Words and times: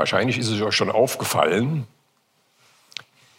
Wahrscheinlich 0.00 0.38
ist 0.38 0.48
es 0.48 0.62
euch 0.62 0.74
schon 0.74 0.90
aufgefallen, 0.90 1.86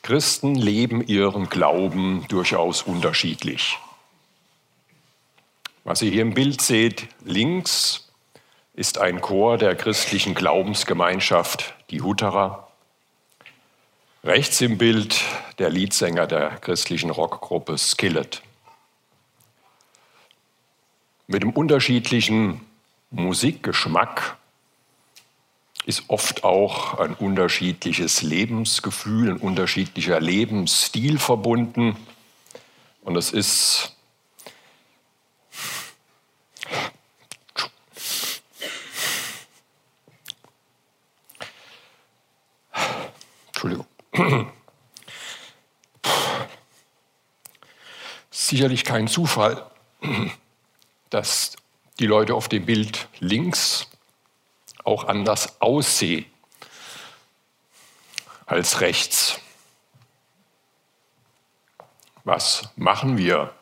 Christen 0.04 0.54
leben 0.54 1.02
ihren 1.02 1.50
Glauben 1.50 2.28
durchaus 2.28 2.84
unterschiedlich. 2.84 3.80
Was 5.84 6.04
ihr 6.04 6.12
hier 6.12 6.22
im 6.22 6.36
Bild 6.36 6.62
seht, 6.62 7.08
links 7.26 8.12
ist 8.76 9.00
ein 9.00 9.22
Chor 9.22 9.58
der 9.58 9.76
christlichen 9.76 10.36
Glaubensgemeinschaft, 10.36 11.74
die 11.90 12.02
Hutterer. 12.02 12.72
Rechts 14.24 14.62
im 14.62 14.78
Bild 14.78 15.20
der 15.58 15.72
Leadsänger 15.72 16.28
der 16.28 16.60
christlichen 16.60 17.10
Rockgruppe 17.10 17.76
Skillet. 17.80 18.44
Mit 21.26 21.42
dem 21.42 21.54
unterschiedlichen 21.54 22.62
Musikgeschmack 23.10 24.38
ist 25.86 26.04
oft 26.08 26.44
auch 26.44 27.00
ein 27.00 27.14
unterschiedliches 27.16 28.22
Lebensgefühl, 28.22 29.32
ein 29.32 29.38
unterschiedlicher 29.38 30.20
Lebensstil 30.20 31.18
verbunden. 31.18 31.98
Und 33.02 33.16
es 33.16 33.32
ist 33.32 33.96
Entschuldigung. 43.48 43.86
Sicherlich 48.32 48.84
kein 48.86 49.08
Zufall, 49.08 49.70
dass 51.10 51.56
die 52.00 52.08
Leute 52.08 52.34
auf 52.34 52.50
dem 52.50 52.66
Bild 52.66 53.08
links 53.20 53.91
auch 54.84 55.06
anders 55.06 55.62
aussehen 55.62 56.26
als 58.46 58.82
rechts. 58.82 59.40
Was 62.24 62.70
machen 62.76 63.18
wir 63.18 63.54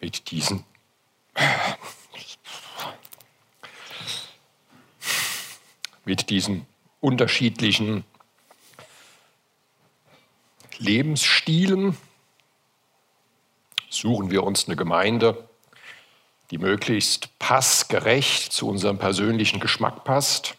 mit 0.00 0.30
diesen 0.30 0.64
mit 6.04 6.30
diesen 6.30 6.66
unterschiedlichen 7.00 8.04
Lebensstilen? 10.78 11.96
Suchen 13.90 14.30
wir 14.30 14.42
uns 14.44 14.66
eine 14.66 14.76
Gemeinde, 14.76 15.49
die 16.50 16.58
möglichst 16.58 17.38
passgerecht 17.38 18.52
zu 18.52 18.68
unserem 18.68 18.98
persönlichen 18.98 19.60
Geschmack 19.60 20.04
passt? 20.04 20.56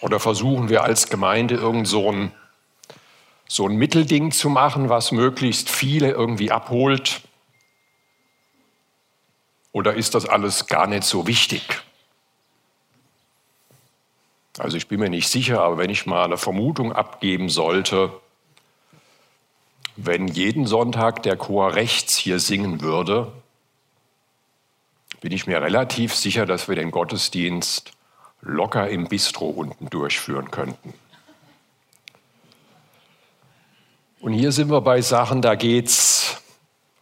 Oder 0.00 0.18
versuchen 0.18 0.68
wir 0.68 0.82
als 0.82 1.08
Gemeinde 1.08 1.54
irgend 1.54 1.86
so 1.86 2.10
ein, 2.10 2.32
so 3.46 3.68
ein 3.68 3.76
Mittelding 3.76 4.32
zu 4.32 4.48
machen, 4.48 4.88
was 4.88 5.12
möglichst 5.12 5.70
viele 5.70 6.10
irgendwie 6.10 6.50
abholt? 6.50 7.20
Oder 9.72 9.94
ist 9.94 10.14
das 10.14 10.26
alles 10.26 10.66
gar 10.66 10.86
nicht 10.86 11.04
so 11.04 11.26
wichtig? 11.26 11.82
Also 14.58 14.76
ich 14.76 14.88
bin 14.88 15.00
mir 15.00 15.08
nicht 15.08 15.28
sicher, 15.28 15.62
aber 15.62 15.78
wenn 15.78 15.90
ich 15.90 16.06
mal 16.06 16.24
eine 16.24 16.36
Vermutung 16.36 16.92
abgeben 16.92 17.48
sollte, 17.48 18.12
wenn 19.96 20.28
jeden 20.28 20.66
Sonntag 20.66 21.22
der 21.22 21.36
Chor 21.36 21.74
rechts 21.74 22.16
hier 22.16 22.38
singen 22.38 22.80
würde, 22.80 23.32
bin 25.22 25.30
ich 25.30 25.46
mir 25.46 25.62
relativ 25.62 26.16
sicher, 26.16 26.46
dass 26.46 26.66
wir 26.68 26.74
den 26.74 26.90
Gottesdienst 26.90 27.92
locker 28.40 28.90
im 28.90 29.06
Bistro 29.06 29.46
unten 29.50 29.88
durchführen 29.88 30.50
könnten. 30.50 30.92
Und 34.20 34.32
hier 34.32 34.50
sind 34.50 34.68
wir 34.68 34.80
bei 34.80 35.00
Sachen, 35.00 35.40
da 35.40 35.54
geht 35.54 35.86
es 35.86 36.42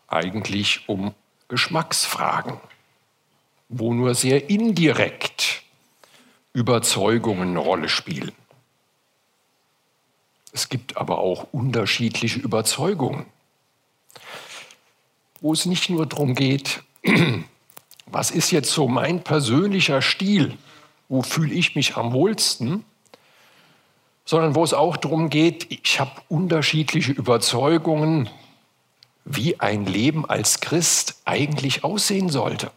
eigentlich 0.06 0.86
um 0.86 1.14
Geschmacksfragen, 1.48 2.60
wo 3.70 3.94
nur 3.94 4.14
sehr 4.14 4.50
indirekt 4.50 5.62
Überzeugungen 6.52 7.50
eine 7.50 7.58
Rolle 7.58 7.88
spielen. 7.88 8.32
Es 10.52 10.68
gibt 10.68 10.98
aber 10.98 11.20
auch 11.20 11.46
unterschiedliche 11.52 12.38
Überzeugungen, 12.38 13.24
wo 15.40 15.54
es 15.54 15.64
nicht 15.64 15.88
nur 15.88 16.04
darum 16.04 16.34
geht, 16.34 16.82
was 18.12 18.30
ist 18.30 18.50
jetzt 18.50 18.70
so 18.70 18.88
mein 18.88 19.22
persönlicher 19.22 20.02
Stil, 20.02 20.56
wo 21.08 21.22
fühle 21.22 21.54
ich 21.54 21.74
mich 21.74 21.96
am 21.96 22.12
wohlsten, 22.12 22.84
sondern 24.24 24.54
wo 24.54 24.62
es 24.62 24.74
auch 24.74 24.96
darum 24.96 25.30
geht, 25.30 25.66
ich 25.70 25.98
habe 25.98 26.12
unterschiedliche 26.28 27.12
Überzeugungen, 27.12 28.30
wie 29.24 29.60
ein 29.60 29.86
Leben 29.86 30.28
als 30.28 30.60
Christ 30.60 31.20
eigentlich 31.24 31.84
aussehen 31.84 32.28
sollte. 32.28 32.70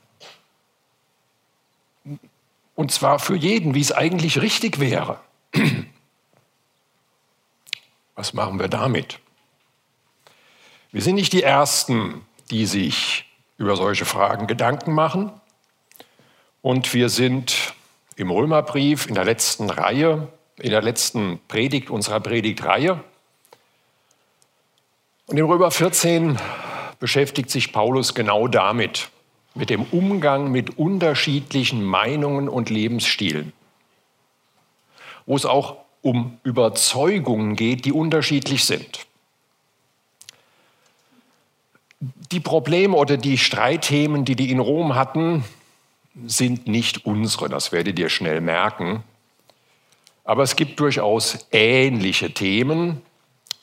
Und 2.76 2.92
zwar 2.92 3.20
für 3.20 3.36
jeden, 3.36 3.76
wie 3.76 3.82
es 3.82 3.92
eigentlich 3.92 4.42
richtig 4.42 4.80
wäre. 4.80 5.20
Was 8.16 8.34
machen 8.34 8.60
wir 8.60 8.68
damit? 8.68 9.20
Wir 10.92 11.02
sind 11.02 11.16
nicht 11.16 11.34
die 11.34 11.44
Ersten, 11.44 12.26
die 12.52 12.66
sich 12.66 13.26
über 13.58 13.76
solche 13.76 14.06
Fragen 14.06 14.48
Gedanken 14.48 14.94
machen. 14.94 15.32
Und 16.62 16.94
wir 16.94 17.10
sind 17.10 17.74
im 18.16 18.32
Römerbrief 18.32 19.08
in 19.08 19.16
der 19.16 19.26
letzten 19.26 19.70
Reihe, 19.70 20.28
in 20.58 20.72
der 20.72 20.82
letzten 20.82 21.40
Predigt 21.48 21.90
unserer 21.90 22.20
Predigtreihe. 22.20 23.04
Und 25.28 25.38
in 25.38 25.46
Römer 25.46 25.72
14 25.72 26.38
beschäftigt 27.00 27.50
sich 27.50 27.74
Paulus 27.74 28.14
genau 28.14 28.48
damit, 28.48 29.10
mit 29.56 29.70
dem 29.70 29.84
Umgang 29.84 30.52
mit 30.52 30.78
unterschiedlichen 30.78 31.84
Meinungen 31.84 32.50
und 32.50 32.70
Lebensstilen, 32.70 33.54
wo 35.26 35.36
es 35.36 35.46
auch 35.46 35.78
um 36.02 36.40
Überzeugungen 36.44 37.56
geht, 37.56 37.86
die 37.86 37.92
unterschiedlich 37.92 38.66
sind. 38.66 39.06
Die 42.32 42.40
Probleme 42.40 42.98
oder 42.98 43.18
die 43.18 43.38
Streitthemen, 43.38 44.26
die 44.26 44.36
die 44.36 44.52
in 44.52 44.60
Rom 44.60 44.96
hatten, 44.96 45.46
sind 46.26 46.68
nicht 46.68 47.06
unsere, 47.06 47.50
das 47.50 47.72
werdet 47.72 47.98
ihr 47.98 48.10
schnell 48.10 48.42
merken. 48.42 49.04
Aber 50.26 50.44
es 50.44 50.56
gibt 50.56 50.80
durchaus 50.80 51.48
ähnliche 51.52 52.34
Themen, 52.34 53.02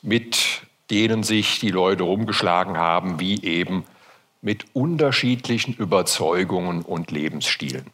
mit 0.01 0.63
denen 0.89 1.23
sich 1.23 1.59
die 1.59 1.69
Leute 1.69 2.03
rumgeschlagen 2.03 2.77
haben, 2.77 3.19
wie 3.19 3.43
eben 3.43 3.85
mit 4.41 4.65
unterschiedlichen 4.73 5.73
Überzeugungen 5.73 6.81
und 6.81 7.11
Lebensstilen. 7.11 7.85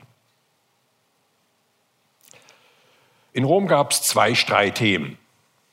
In 3.34 3.44
Rom 3.44 3.68
gab 3.68 3.91
es 3.91 4.02
zwei 4.02 4.34
Streitthemen. 4.34 5.18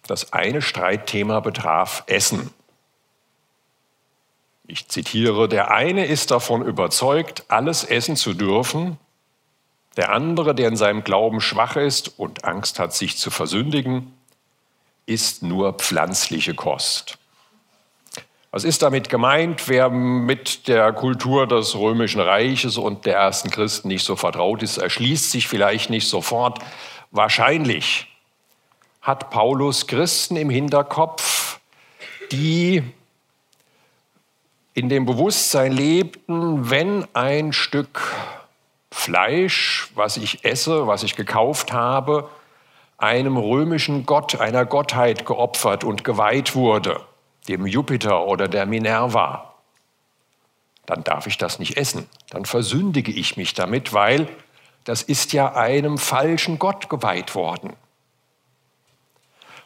Das 0.07 0.33
eine 0.33 0.61
Streitthema 0.61 1.41
betraf 1.41 2.05
Essen. 2.07 2.51
Ich 4.67 4.89
zitiere, 4.89 5.49
der 5.49 5.71
eine 5.71 6.07
ist 6.07 6.31
davon 6.31 6.65
überzeugt, 6.65 7.45
alles 7.49 7.85
essen 7.85 8.17
zu 8.17 8.33
dürfen, 8.33 8.99
der 9.97 10.11
andere, 10.11 10.55
der 10.55 10.69
in 10.69 10.77
seinem 10.77 11.05
Glauben 11.05 11.41
schwach 11.41 11.77
ist 11.77 12.19
und 12.19 12.45
Angst 12.45 12.79
hat, 12.79 12.95
sich 12.95 13.17
zu 13.17 13.31
versündigen, 13.31 14.13
isst 15.07 15.43
nur 15.43 15.75
pflanzliche 15.75 16.55
Kost. 16.55 17.19
Was 18.51 18.65
ist 18.65 18.83
damit 18.83 19.09
gemeint? 19.09 19.69
Wer 19.69 19.91
mit 19.91 20.69
der 20.69 20.93
Kultur 20.93 21.47
des 21.47 21.75
römischen 21.75 22.21
Reiches 22.21 22.79
und 22.79 23.05
der 23.05 23.17
ersten 23.17 23.51
Christen 23.51 23.89
nicht 23.89 24.05
so 24.05 24.17
vertraut 24.17 24.63
ist, 24.63 24.79
erschließt 24.79 25.31
sich 25.31 25.49
vielleicht 25.49 25.91
nicht 25.91 26.09
sofort. 26.09 26.61
Wahrscheinlich 27.11 28.07
hat 29.03 29.31
Paulus 29.31 29.87
Christen 29.87 30.37
im 30.37 30.51
Hinterkopf, 30.51 31.59
die 32.33 32.83
in 34.75 34.89
dem 34.89 35.07
Bewusstsein 35.07 35.73
lebten, 35.73 36.69
wenn 36.69 37.07
ein 37.15 37.53
Stück 37.53 38.13
Fleisch, 38.91 39.91
was 39.95 40.17
ich 40.17 40.45
esse, 40.45 40.87
was 40.87 41.03
ich 41.03 41.17
gekauft 41.17 41.73
habe, 41.73 42.29
einem 42.99 43.37
römischen 43.37 44.07
Gott, 44.07 44.41
einer 44.41 44.65
Gottheit 44.65 45.27
geopfert 45.27 45.85
und 45.85 46.05
geweiht 46.05 46.55
wurde, 46.55 47.01
dem 47.49 47.67
Jupiter 47.67 48.27
oder 48.27 48.49
der 48.49 48.67
Minerva, 48.67 49.55
dann 50.87 51.05
darf 51.05 51.27
ich 51.27 51.39
das 51.39 51.59
nicht 51.59 51.77
essen. 51.77 52.09
Dann 52.31 52.45
versündige 52.45 53.13
ich 53.13 53.37
mich 53.37 53.55
damit, 53.55 53.93
weil 53.93 54.29
das 54.85 55.03
ist 55.03 55.33
ja 55.33 55.55
einem 55.55 55.99
falschen 55.99 56.59
Gott 56.59 56.89
geweiht 56.89 57.35
worden. 57.35 57.75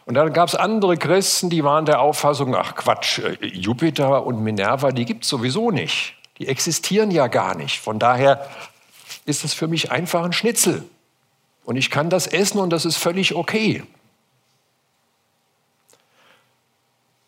Und 0.08 0.14
dann 0.14 0.32
gab 0.32 0.48
es 0.48 0.54
andere 0.54 0.96
Christen, 0.96 1.50
die 1.50 1.62
waren 1.64 1.84
der 1.84 2.00
Auffassung, 2.00 2.56
ach 2.56 2.74
Quatsch, 2.76 3.18
äh, 3.18 3.46
Jupiter 3.46 4.24
und 4.24 4.42
Minerva, 4.42 4.90
die 4.90 5.04
gibt 5.04 5.24
es 5.24 5.28
sowieso 5.28 5.70
nicht. 5.70 6.14
Die 6.38 6.48
existieren 6.48 7.10
ja 7.10 7.26
gar 7.26 7.54
nicht. 7.54 7.78
Von 7.78 7.98
daher 7.98 8.48
ist 9.26 9.44
es 9.44 9.52
für 9.52 9.68
mich 9.68 9.92
einfach 9.92 10.24
ein 10.24 10.32
Schnitzel. 10.32 10.88
Und 11.66 11.76
ich 11.76 11.90
kann 11.90 12.08
das 12.08 12.26
essen 12.26 12.58
und 12.58 12.70
das 12.70 12.86
ist 12.86 12.96
völlig 12.96 13.34
okay. 13.34 13.82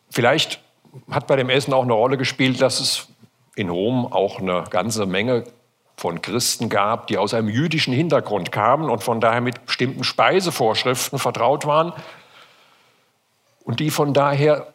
Vielleicht 0.09 0.59
hat 1.11 1.27
bei 1.27 1.37
dem 1.37 1.51
Essen 1.51 1.75
auch 1.75 1.83
eine 1.83 1.93
Rolle 1.93 2.17
gespielt, 2.17 2.63
dass 2.63 2.81
es 2.81 3.09
in 3.57 3.69
Rom 3.69 4.11
auch 4.11 4.39
eine 4.39 4.65
ganze 4.71 5.05
Menge 5.05 5.45
von 5.99 6.23
Christen 6.23 6.71
gab, 6.71 7.09
die 7.09 7.19
aus 7.19 7.35
einem 7.35 7.51
jüdischen 7.51 7.93
Hintergrund 7.93 8.53
kamen 8.53 8.89
und 8.89 9.05
von 9.05 9.21
daher 9.21 9.43
mit 9.43 9.67
bestimmten 9.67 10.03
Speisevorschriften 10.03 11.19
vertraut 11.19 11.67
waren 11.67 11.93
und 13.71 13.79
die 13.79 13.91
von 13.91 14.13
daher 14.13 14.67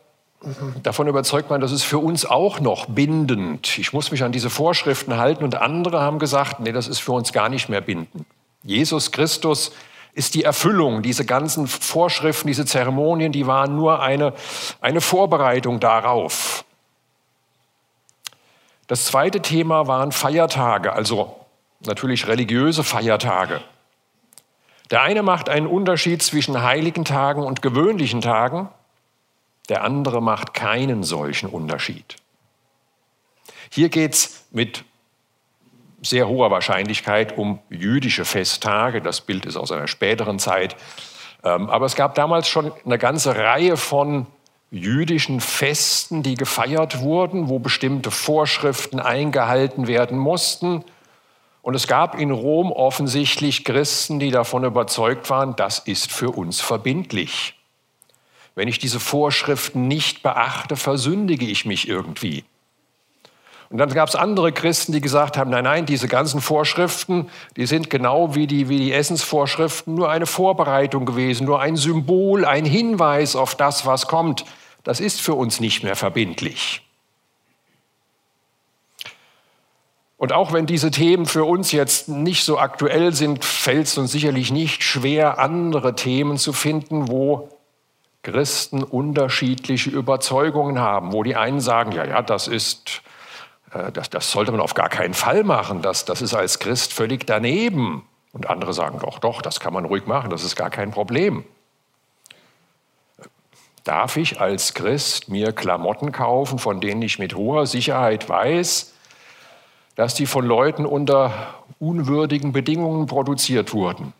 davon 0.83 1.09
überzeugt 1.09 1.49
waren, 1.49 1.59
das 1.59 1.73
ist 1.73 1.83
für 1.83 1.97
uns 1.97 2.25
auch 2.25 2.61
noch 2.61 2.85
bindend. 2.85 3.77
Ich 3.77 3.91
muss 3.91 4.09
mich 4.09 4.23
an 4.23 4.31
diese 4.31 4.49
Vorschriften 4.49 5.17
halten 5.17 5.43
und 5.43 5.55
andere 5.55 5.99
haben 5.99 6.17
gesagt, 6.17 6.61
nee, 6.61 6.71
das 6.71 6.87
ist 6.87 6.99
für 6.99 7.11
uns 7.11 7.33
gar 7.33 7.49
nicht 7.49 7.67
mehr 7.67 7.81
bindend. 7.81 8.25
Jesus 8.63 9.11
Christus 9.11 9.73
ist 10.13 10.33
die 10.33 10.45
Erfüllung. 10.45 11.01
Diese 11.01 11.25
ganzen 11.25 11.67
Vorschriften, 11.67 12.47
diese 12.47 12.65
Zeremonien, 12.65 13.33
die 13.33 13.47
waren 13.47 13.75
nur 13.75 14.01
eine, 14.01 14.31
eine 14.79 15.01
Vorbereitung 15.01 15.81
darauf. 15.81 16.63
Das 18.87 19.03
zweite 19.03 19.41
Thema 19.41 19.87
waren 19.87 20.13
Feiertage, 20.13 20.93
also 20.93 21.35
natürlich 21.85 22.29
religiöse 22.29 22.85
Feiertage. 22.85 23.59
Der 24.89 25.01
eine 25.01 25.21
macht 25.21 25.49
einen 25.49 25.67
Unterschied 25.67 26.23
zwischen 26.23 26.61
heiligen 26.61 27.03
Tagen 27.03 27.43
und 27.43 27.61
gewöhnlichen 27.61 28.21
Tagen, 28.21 28.69
der 29.67 29.83
andere 29.83 30.21
macht 30.21 30.53
keinen 30.53 31.03
solchen 31.03 31.49
Unterschied. 31.49 32.15
Hier 33.69 33.89
geht 33.89 34.13
es 34.13 34.45
mit 34.51 34.83
sehr 36.01 36.27
hoher 36.27 36.51
Wahrscheinlichkeit 36.51 37.37
um 37.37 37.59
jüdische 37.69 38.25
Festtage. 38.25 39.01
Das 39.01 39.21
Bild 39.21 39.45
ist 39.45 39.57
aus 39.57 39.71
einer 39.71 39.87
späteren 39.87 40.39
Zeit. 40.39 40.75
Ähm, 41.43 41.69
aber 41.69 41.85
es 41.85 41.95
gab 41.95 42.15
damals 42.15 42.47
schon 42.47 42.71
eine 42.85 42.97
ganze 42.97 43.35
Reihe 43.35 43.77
von 43.77 44.27
jüdischen 44.71 45.41
Festen, 45.41 46.21
die 46.21 46.35
gefeiert 46.35 46.99
wurden, 46.99 47.49
wo 47.49 47.59
bestimmte 47.59 48.11
Vorschriften 48.11 48.99
eingehalten 48.99 49.87
werden 49.87 50.17
mussten. 50.17 50.83
Und 51.61 51.75
es 51.75 51.87
gab 51.87 52.19
in 52.19 52.29
Rom 52.29 52.71
offensichtlich 52.71 53.63
Christen, 53.63 54.19
die 54.19 54.31
davon 54.31 54.63
überzeugt 54.63 55.29
waren, 55.29 55.55
das 55.55 55.79
ist 55.79 56.11
für 56.11 56.29
uns 56.29 56.61
verbindlich. 56.61 57.54
Wenn 58.55 58.67
ich 58.67 58.79
diese 58.79 58.99
Vorschriften 58.99 59.87
nicht 59.87 60.23
beachte, 60.23 60.77
versündige 60.77 61.45
ich 61.45 61.65
mich 61.65 61.87
irgendwie. 61.87 62.45
Und 63.69 63.79
dann 63.79 63.89
gab 63.89 64.07
es 64.07 64.15
andere 64.15 64.51
Christen, 64.51 64.93
die 64.93 65.01
gesagt 65.01 65.37
haben, 65.37 65.49
nein, 65.49 65.63
nein, 65.63 65.85
diese 65.85 66.07
ganzen 66.07 66.39
Vorschriften, 66.39 67.29
die 67.57 67.65
sind 67.65 67.89
genau 67.89 68.35
wie 68.35 68.47
die, 68.47 68.69
wie 68.69 68.77
die 68.77 68.93
Essensvorschriften 68.93 69.95
nur 69.95 70.09
eine 70.09 70.27
Vorbereitung 70.27 71.05
gewesen, 71.05 71.45
nur 71.45 71.59
ein 71.59 71.75
Symbol, 71.75 72.45
ein 72.45 72.63
Hinweis 72.63 73.35
auf 73.35 73.55
das, 73.55 73.85
was 73.85 74.07
kommt. 74.07 74.45
Das 74.83 74.99
ist 74.99 75.19
für 75.19 75.33
uns 75.33 75.59
nicht 75.59 75.83
mehr 75.83 75.95
verbindlich. 75.95 76.83
Und 80.17 80.31
auch 80.31 80.53
wenn 80.53 80.65
diese 80.65 80.91
Themen 80.91 81.25
für 81.25 81.43
uns 81.43 81.71
jetzt 81.71 82.07
nicht 82.07 82.45
so 82.45 82.57
aktuell 82.57 83.13
sind, 83.13 83.43
fällt 83.43 83.87
es 83.87 83.97
uns 83.97 84.11
sicherlich 84.11 84.51
nicht 84.51 84.83
schwer, 84.83 85.39
andere 85.39 85.95
Themen 85.95 86.37
zu 86.37 86.53
finden, 86.53 87.09
wo 87.09 87.49
Christen 88.25 88.81
unterschiedliche 88.81 89.91
Überzeugungen 89.91 90.79
haben, 90.79 91.13
wo 91.13 91.21
die 91.21 91.35
einen 91.35 91.61
sagen, 91.61 91.91
ja, 91.91 92.05
ja, 92.05 92.23
das 92.23 92.47
ist 92.47 93.03
äh, 93.71 93.91
das, 93.91 94.09
das, 94.09 94.31
sollte 94.31 94.51
man 94.51 94.61
auf 94.61 94.73
gar 94.73 94.89
keinen 94.89 95.13
Fall 95.13 95.43
machen. 95.43 95.81
Das, 95.81 96.05
das 96.05 96.21
ist 96.21 96.33
als 96.33 96.59
Christ 96.59 96.91
völlig 96.91 97.27
daneben. 97.27 98.03
Und 98.33 98.49
andere 98.49 98.73
sagen, 98.73 98.99
doch, 98.99 99.19
doch, 99.19 99.41
das 99.41 99.59
kann 99.59 99.73
man 99.73 99.85
ruhig 99.85 100.07
machen, 100.07 100.29
das 100.29 100.43
ist 100.43 100.55
gar 100.55 100.69
kein 100.69 100.91
Problem. 100.91 101.45
Darf 103.85 104.17
ich 104.17 104.41
als 104.41 104.73
Christ 104.73 105.29
mir 105.29 105.53
Klamotten 105.53 106.11
kaufen, 106.11 106.59
von 106.59 106.81
denen 106.81 107.01
ich 107.01 107.19
mit 107.19 107.35
hoher 107.35 107.65
Sicherheit 107.67 108.27
weiß, 108.27 108.93
dass 109.95 110.15
die 110.15 110.25
von 110.25 110.45
Leuten 110.45 110.85
unter 110.85 111.31
unwürdigen 111.79 112.51
Bedingungen 112.51 113.05
produziert 113.05 113.73
wurden? 113.73 114.13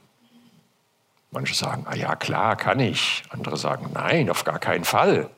Manche 1.36 1.54
sagen, 1.54 1.86
ah 1.86 1.96
ja, 1.96 2.16
klar, 2.16 2.56
kann 2.56 2.80
ich. 2.80 3.24
Andere 3.28 3.58
sagen, 3.58 3.90
nein, 3.94 4.30
auf 4.30 4.46
gar 4.46 4.58
keinen 4.58 4.86
Fall. 4.86 5.30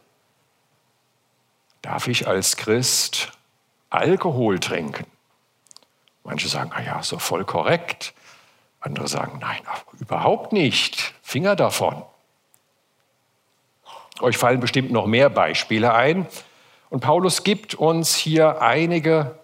Darf 1.82 2.08
ich 2.08 2.28
als 2.28 2.56
Christ 2.56 3.32
Alkohol 3.90 4.60
trinken. 4.60 5.08
Manche 6.24 6.50
sagen, 6.50 6.70
ah 6.76 6.84
ja, 6.84 7.02
so 7.02 7.18
voll 7.18 7.46
korrekt. 7.46 8.14
Andere 8.80 9.08
sagen, 9.08 9.40
nein, 9.42 9.60
überhaupt 10.00 10.54
nicht. 10.54 11.16
Finger 11.24 11.56
davon. 11.56 12.04
Euch 14.20 14.38
fallen 14.38 14.60
bestimmt 14.60 14.92
noch 14.92 15.08
mehr 15.08 15.32
Beispiele 15.32 15.96
ein. 15.96 16.28
Und 16.92 17.00
Paulus 17.00 17.44
gibt 17.44 17.74
uns 17.74 18.14
hier 18.14 18.62
einige 18.62 19.40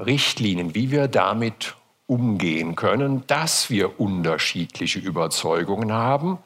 Richtlinien, 0.00 0.74
wie 0.74 0.90
wir 0.90 1.06
damit 1.06 1.76
umgehen 2.12 2.76
können, 2.76 3.26
dass 3.26 3.70
wir 3.70 3.98
unterschiedliche 3.98 4.98
Überzeugungen 4.98 5.92
haben 5.92 6.36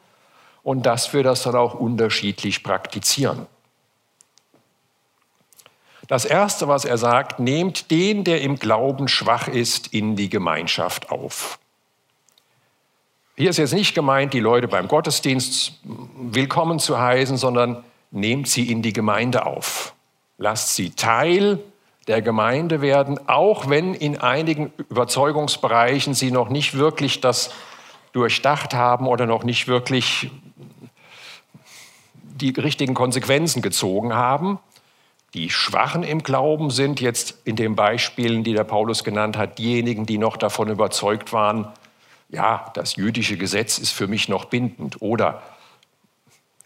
und 0.63 0.85
dass 0.85 1.11
wir 1.13 1.23
das 1.23 1.43
dann 1.43 1.55
auch 1.55 1.73
unterschiedlich 1.73 2.63
praktizieren. 2.63 3.47
Das 6.07 6.23
Erste, 6.23 6.69
was 6.69 6.85
er 6.85 6.97
sagt, 6.97 7.41
nehmt 7.41 7.91
den, 7.91 8.23
der 8.23 8.41
im 8.41 8.57
Glauben 8.57 9.09
schwach 9.09 9.49
ist, 9.49 9.93
in 9.93 10.15
die 10.15 10.29
Gemeinschaft 10.29 11.11
auf. 11.11 11.59
Hier 13.35 13.49
ist 13.49 13.57
jetzt 13.57 13.73
nicht 13.73 13.93
gemeint, 13.93 14.33
die 14.33 14.39
Leute 14.39 14.69
beim 14.69 14.87
Gottesdienst 14.87 15.73
willkommen 15.83 16.79
zu 16.79 16.97
heißen, 16.97 17.35
sondern 17.35 17.83
nehmt 18.11 18.47
sie 18.47 18.71
in 18.71 18.81
die 18.81 18.93
Gemeinde 18.93 19.45
auf. 19.45 19.93
Lasst 20.37 20.75
sie 20.75 20.91
Teil 20.91 21.59
der 22.07 22.21
Gemeinde 22.21 22.81
werden, 22.81 23.19
auch 23.27 23.69
wenn 23.69 23.93
in 23.93 24.17
einigen 24.17 24.71
Überzeugungsbereichen 24.89 26.13
sie 26.13 26.31
noch 26.31 26.49
nicht 26.49 26.77
wirklich 26.77 27.19
das 27.19 27.51
durchdacht 28.13 28.73
haben 28.73 29.07
oder 29.07 29.25
noch 29.25 29.43
nicht 29.43 29.67
wirklich 29.67 30.31
die 32.41 32.51
richtigen 32.51 32.93
Konsequenzen 32.93 33.61
gezogen 33.61 34.13
haben. 34.13 34.59
Die 35.33 35.49
Schwachen 35.49 36.03
im 36.03 36.23
Glauben 36.23 36.71
sind 36.71 37.01
jetzt 37.01 37.41
in 37.43 37.57
den 37.57 37.75
Beispielen, 37.75 38.43
die 38.43 38.53
der 38.53 38.63
Paulus 38.63 39.03
genannt 39.03 39.37
hat, 39.37 39.59
diejenigen, 39.59 40.05
die 40.05 40.17
noch 40.17 40.37
davon 40.37 40.69
überzeugt 40.69 41.33
waren, 41.33 41.67
ja, 42.29 42.71
das 42.73 42.95
jüdische 42.95 43.37
Gesetz 43.37 43.77
ist 43.77 43.91
für 43.91 44.07
mich 44.07 44.29
noch 44.29 44.45
bindend. 44.45 45.01
Oder 45.01 45.41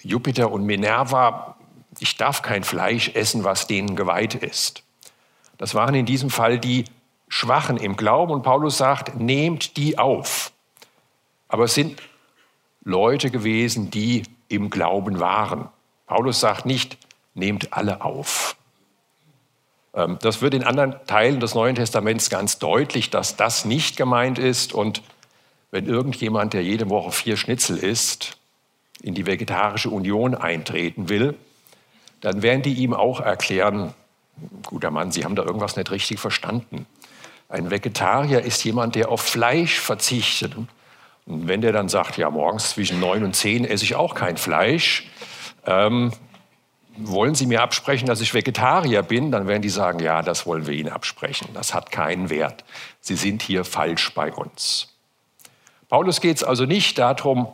Jupiter 0.02 0.52
und 0.52 0.66
Minerva, 0.66 1.56
ich 2.00 2.18
darf 2.18 2.42
kein 2.42 2.64
Fleisch 2.64 3.10
essen, 3.14 3.44
was 3.44 3.68
denen 3.68 3.96
geweiht 3.96 4.36
ist. 4.36 4.84
Das 5.62 5.76
waren 5.76 5.94
in 5.94 6.08
diesem 6.08 6.32
Fall 6.32 6.58
die 6.58 6.86
Schwachen 7.28 7.78
im 7.78 7.96
Glauben 7.96 8.34
und 8.34 8.42
Paulus 8.42 8.80
sagt, 8.80 9.20
nehmt 9.20 9.78
die 9.78 10.00
auf. 10.00 10.52
Aber 11.50 11.66
es 11.66 11.76
sind 11.76 12.02
Leute 12.84 13.30
gewesen, 13.30 13.92
die 13.92 14.24
im 14.48 14.72
Glauben 14.72 15.20
waren. 15.20 15.70
Paulus 16.08 16.40
sagt 16.40 16.66
nicht, 16.66 16.98
nehmt 17.36 17.74
alle 17.74 18.02
auf. 18.02 18.56
Ähm, 19.94 20.18
das 20.24 20.42
wird 20.42 20.56
in 20.56 20.64
anderen 20.64 20.96
Teilen 21.06 21.40
des 21.40 21.54
Neuen 21.54 21.76
Testaments 21.76 22.32
ganz 22.32 22.58
deutlich, 22.58 23.12
dass 23.12 23.36
das 23.36 23.64
nicht 23.64 23.98
gemeint 23.98 24.40
ist. 24.40 24.74
Und 24.74 25.04
wenn 25.70 25.86
irgendjemand, 25.86 26.54
der 26.54 26.64
jede 26.64 26.90
Woche 26.90 27.12
vier 27.12 27.38
Schnitzel 27.38 27.78
isst, 27.78 28.40
in 29.00 29.14
die 29.14 29.28
Vegetarische 29.28 29.92
Union 29.92 30.34
eintreten 30.34 31.08
will, 31.08 31.36
dann 32.20 32.42
werden 32.42 32.64
die 32.64 32.74
ihm 32.74 32.96
auch 32.96 33.20
erklären, 33.20 33.94
guter 34.66 34.92
Mann, 34.92 35.12
Sie 35.12 35.24
haben 35.24 35.36
da 35.36 35.44
irgendwas 35.44 35.76
nicht 35.76 35.92
richtig 35.92 36.20
verstanden. 36.20 36.86
Ein 37.50 37.70
Vegetarier 37.70 38.42
ist 38.42 38.64
jemand, 38.64 38.96
der 38.96 39.10
auf 39.10 39.22
Fleisch 39.22 39.80
verzichtet. 39.80 40.56
Und 40.56 40.68
wenn 41.26 41.62
der 41.62 41.74
dann 41.74 41.90
sagt, 41.90 42.18
ja, 42.18 42.30
morgens 42.30 42.72
zwischen 42.72 43.00
neun 43.00 43.24
und 43.24 43.36
zehn 43.36 43.66
esse 43.66 43.84
ich 43.84 43.96
auch 43.96 44.16
kein 44.16 44.38
Fleisch, 44.38 45.08
ähm, 45.66 46.12
wollen 46.98 47.36
Sie 47.36 47.46
mir 47.46 47.62
absprechen, 47.62 48.08
dass 48.08 48.22
ich 48.22 48.34
Vegetarier 48.34 49.02
bin? 49.02 49.32
Dann 49.32 49.48
werden 49.48 49.62
die 49.62 49.70
sagen, 49.70 50.00
ja, 50.00 50.22
das 50.22 50.46
wollen 50.46 50.68
wir 50.68 50.74
Ihnen 50.74 50.90
absprechen. 50.90 51.50
Das 51.54 51.74
hat 51.74 51.92
keinen 51.92 52.30
Wert. 52.30 52.64
Sie 53.00 53.16
sind 53.16 53.42
hier 53.42 53.64
falsch 53.64 54.14
bei 54.14 54.32
uns. 54.32 54.88
Paulus 55.90 56.22
geht 56.22 56.38
es 56.38 56.44
also 56.44 56.66
nicht 56.66 56.98
darum, 57.00 57.48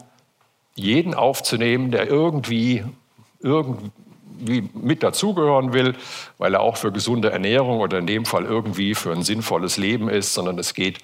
jeden 0.75 1.13
aufzunehmen, 1.13 1.91
der 1.91 2.07
irgendwie, 2.07 2.83
irgendwie 3.39 3.91
mit 4.73 5.03
dazugehören 5.03 5.73
will, 5.73 5.95
weil 6.37 6.53
er 6.53 6.61
auch 6.61 6.77
für 6.77 6.91
gesunde 6.91 7.31
Ernährung 7.31 7.79
oder 7.79 7.97
in 7.97 8.07
dem 8.07 8.25
Fall 8.25 8.45
irgendwie 8.45 8.95
für 8.95 9.11
ein 9.11 9.23
sinnvolles 9.23 9.77
Leben 9.77 10.09
ist, 10.09 10.33
sondern 10.33 10.57
es 10.59 10.73
geht 10.73 10.99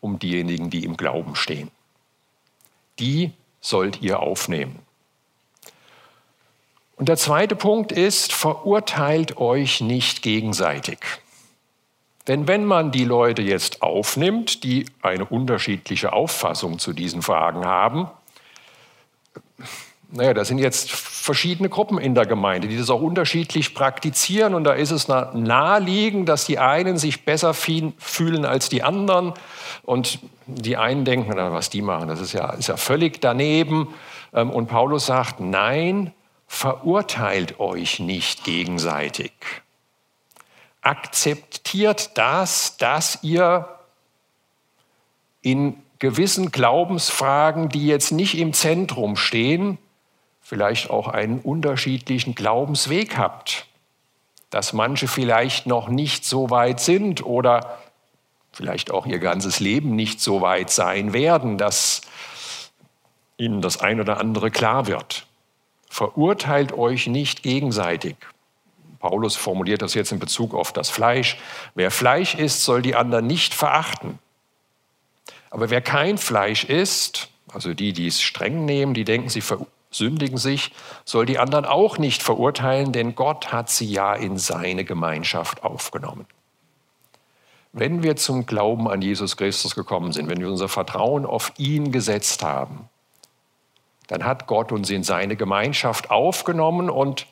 um 0.00 0.18
diejenigen, 0.18 0.70
die 0.70 0.84
im 0.84 0.96
Glauben 0.96 1.34
stehen. 1.34 1.70
Die 2.98 3.32
sollt 3.60 4.02
ihr 4.02 4.20
aufnehmen. 4.20 4.78
Und 6.96 7.08
der 7.08 7.16
zweite 7.16 7.56
Punkt 7.56 7.90
ist, 7.90 8.32
verurteilt 8.32 9.36
euch 9.38 9.80
nicht 9.80 10.22
gegenseitig. 10.22 10.98
Denn 12.26 12.46
wenn 12.48 12.64
man 12.64 12.90
die 12.92 13.04
Leute 13.04 13.42
jetzt 13.42 13.82
aufnimmt, 13.82 14.64
die 14.64 14.86
eine 15.02 15.24
unterschiedliche 15.24 16.12
Auffassung 16.12 16.78
zu 16.78 16.92
diesen 16.92 17.20
Fragen 17.20 17.66
haben, 17.66 18.08
naja, 20.10 20.34
da 20.34 20.44
sind 20.44 20.58
jetzt 20.58 20.92
verschiedene 20.92 21.68
Gruppen 21.68 21.98
in 21.98 22.14
der 22.14 22.26
Gemeinde, 22.26 22.68
die 22.68 22.76
das 22.76 22.90
auch 22.90 23.00
unterschiedlich 23.00 23.74
praktizieren. 23.74 24.54
Und 24.54 24.64
da 24.64 24.72
ist 24.72 24.90
es 24.90 25.08
naheliegend, 25.08 26.28
dass 26.28 26.44
die 26.46 26.58
einen 26.58 26.98
sich 26.98 27.24
besser 27.24 27.54
fühlen 27.54 28.44
als 28.44 28.68
die 28.68 28.82
anderen. 28.82 29.32
Und 29.82 30.20
die 30.46 30.76
einen 30.76 31.04
denken, 31.04 31.32
na, 31.34 31.52
was 31.52 31.70
die 31.70 31.82
machen, 31.82 32.08
das 32.08 32.20
ist 32.20 32.32
ja, 32.32 32.50
ist 32.50 32.68
ja 32.68 32.76
völlig 32.76 33.20
daneben. 33.20 33.94
Ähm, 34.32 34.50
und 34.50 34.68
Paulus 34.68 35.06
sagt, 35.06 35.40
nein, 35.40 36.12
verurteilt 36.46 37.58
euch 37.58 37.98
nicht 37.98 38.44
gegenseitig. 38.44 39.32
Akzeptiert 40.82 42.16
das, 42.18 42.76
dass 42.76 43.18
ihr 43.22 43.68
in 45.40 45.76
gewissen 45.98 46.50
Glaubensfragen, 46.50 47.68
die 47.68 47.86
jetzt 47.86 48.12
nicht 48.12 48.36
im 48.38 48.52
Zentrum 48.52 49.16
stehen, 49.16 49.78
vielleicht 50.44 50.90
auch 50.90 51.08
einen 51.08 51.40
unterschiedlichen 51.40 52.34
Glaubensweg 52.34 53.16
habt, 53.16 53.66
dass 54.50 54.74
manche 54.74 55.08
vielleicht 55.08 55.66
noch 55.66 55.88
nicht 55.88 56.24
so 56.24 56.50
weit 56.50 56.78
sind 56.78 57.24
oder 57.24 57.78
vielleicht 58.52 58.92
auch 58.92 59.06
ihr 59.06 59.18
ganzes 59.18 59.58
Leben 59.58 59.96
nicht 59.96 60.20
so 60.20 60.42
weit 60.42 60.70
sein 60.70 61.12
werden, 61.12 61.58
dass 61.58 62.02
ihnen 63.38 63.62
das 63.62 63.80
ein 63.80 64.00
oder 64.00 64.18
andere 64.18 64.50
klar 64.50 64.86
wird. 64.86 65.26
Verurteilt 65.88 66.72
euch 66.72 67.06
nicht 67.06 67.42
gegenseitig. 67.42 68.16
Paulus 69.00 69.36
formuliert 69.36 69.82
das 69.82 69.94
jetzt 69.94 70.12
in 70.12 70.18
Bezug 70.18 70.54
auf 70.54 70.72
das 70.72 70.90
Fleisch. 70.90 71.38
Wer 71.74 71.90
Fleisch 71.90 72.34
isst, 72.34 72.64
soll 72.64 72.82
die 72.82 72.94
anderen 72.94 73.26
nicht 73.26 73.54
verachten. 73.54 74.18
Aber 75.50 75.70
wer 75.70 75.80
kein 75.80 76.18
Fleisch 76.18 76.64
isst, 76.64 77.28
also 77.52 77.74
die, 77.74 77.92
die 77.92 78.06
es 78.06 78.20
streng 78.20 78.64
nehmen, 78.64 78.92
die 78.92 79.04
denken, 79.04 79.28
sie 79.28 79.40
versündigen 79.94 80.38
sich, 80.38 80.72
soll 81.04 81.24
die 81.24 81.38
anderen 81.38 81.64
auch 81.64 81.98
nicht 81.98 82.22
verurteilen, 82.22 82.90
denn 82.90 83.14
Gott 83.14 83.52
hat 83.52 83.70
sie 83.70 83.86
ja 83.86 84.12
in 84.14 84.38
seine 84.38 84.84
Gemeinschaft 84.84 85.62
aufgenommen. 85.62 86.26
Wenn 87.72 88.02
wir 88.02 88.16
zum 88.16 88.44
Glauben 88.44 88.88
an 88.88 89.02
Jesus 89.02 89.36
Christus 89.36 89.76
gekommen 89.76 90.12
sind, 90.12 90.28
wenn 90.28 90.40
wir 90.40 90.48
unser 90.48 90.68
Vertrauen 90.68 91.24
auf 91.24 91.52
ihn 91.58 91.92
gesetzt 91.92 92.42
haben, 92.42 92.88
dann 94.08 94.24
hat 94.24 94.48
Gott 94.48 94.72
uns 94.72 94.90
in 94.90 95.04
seine 95.04 95.36
Gemeinschaft 95.36 96.10
aufgenommen 96.10 96.90
und 96.90 97.26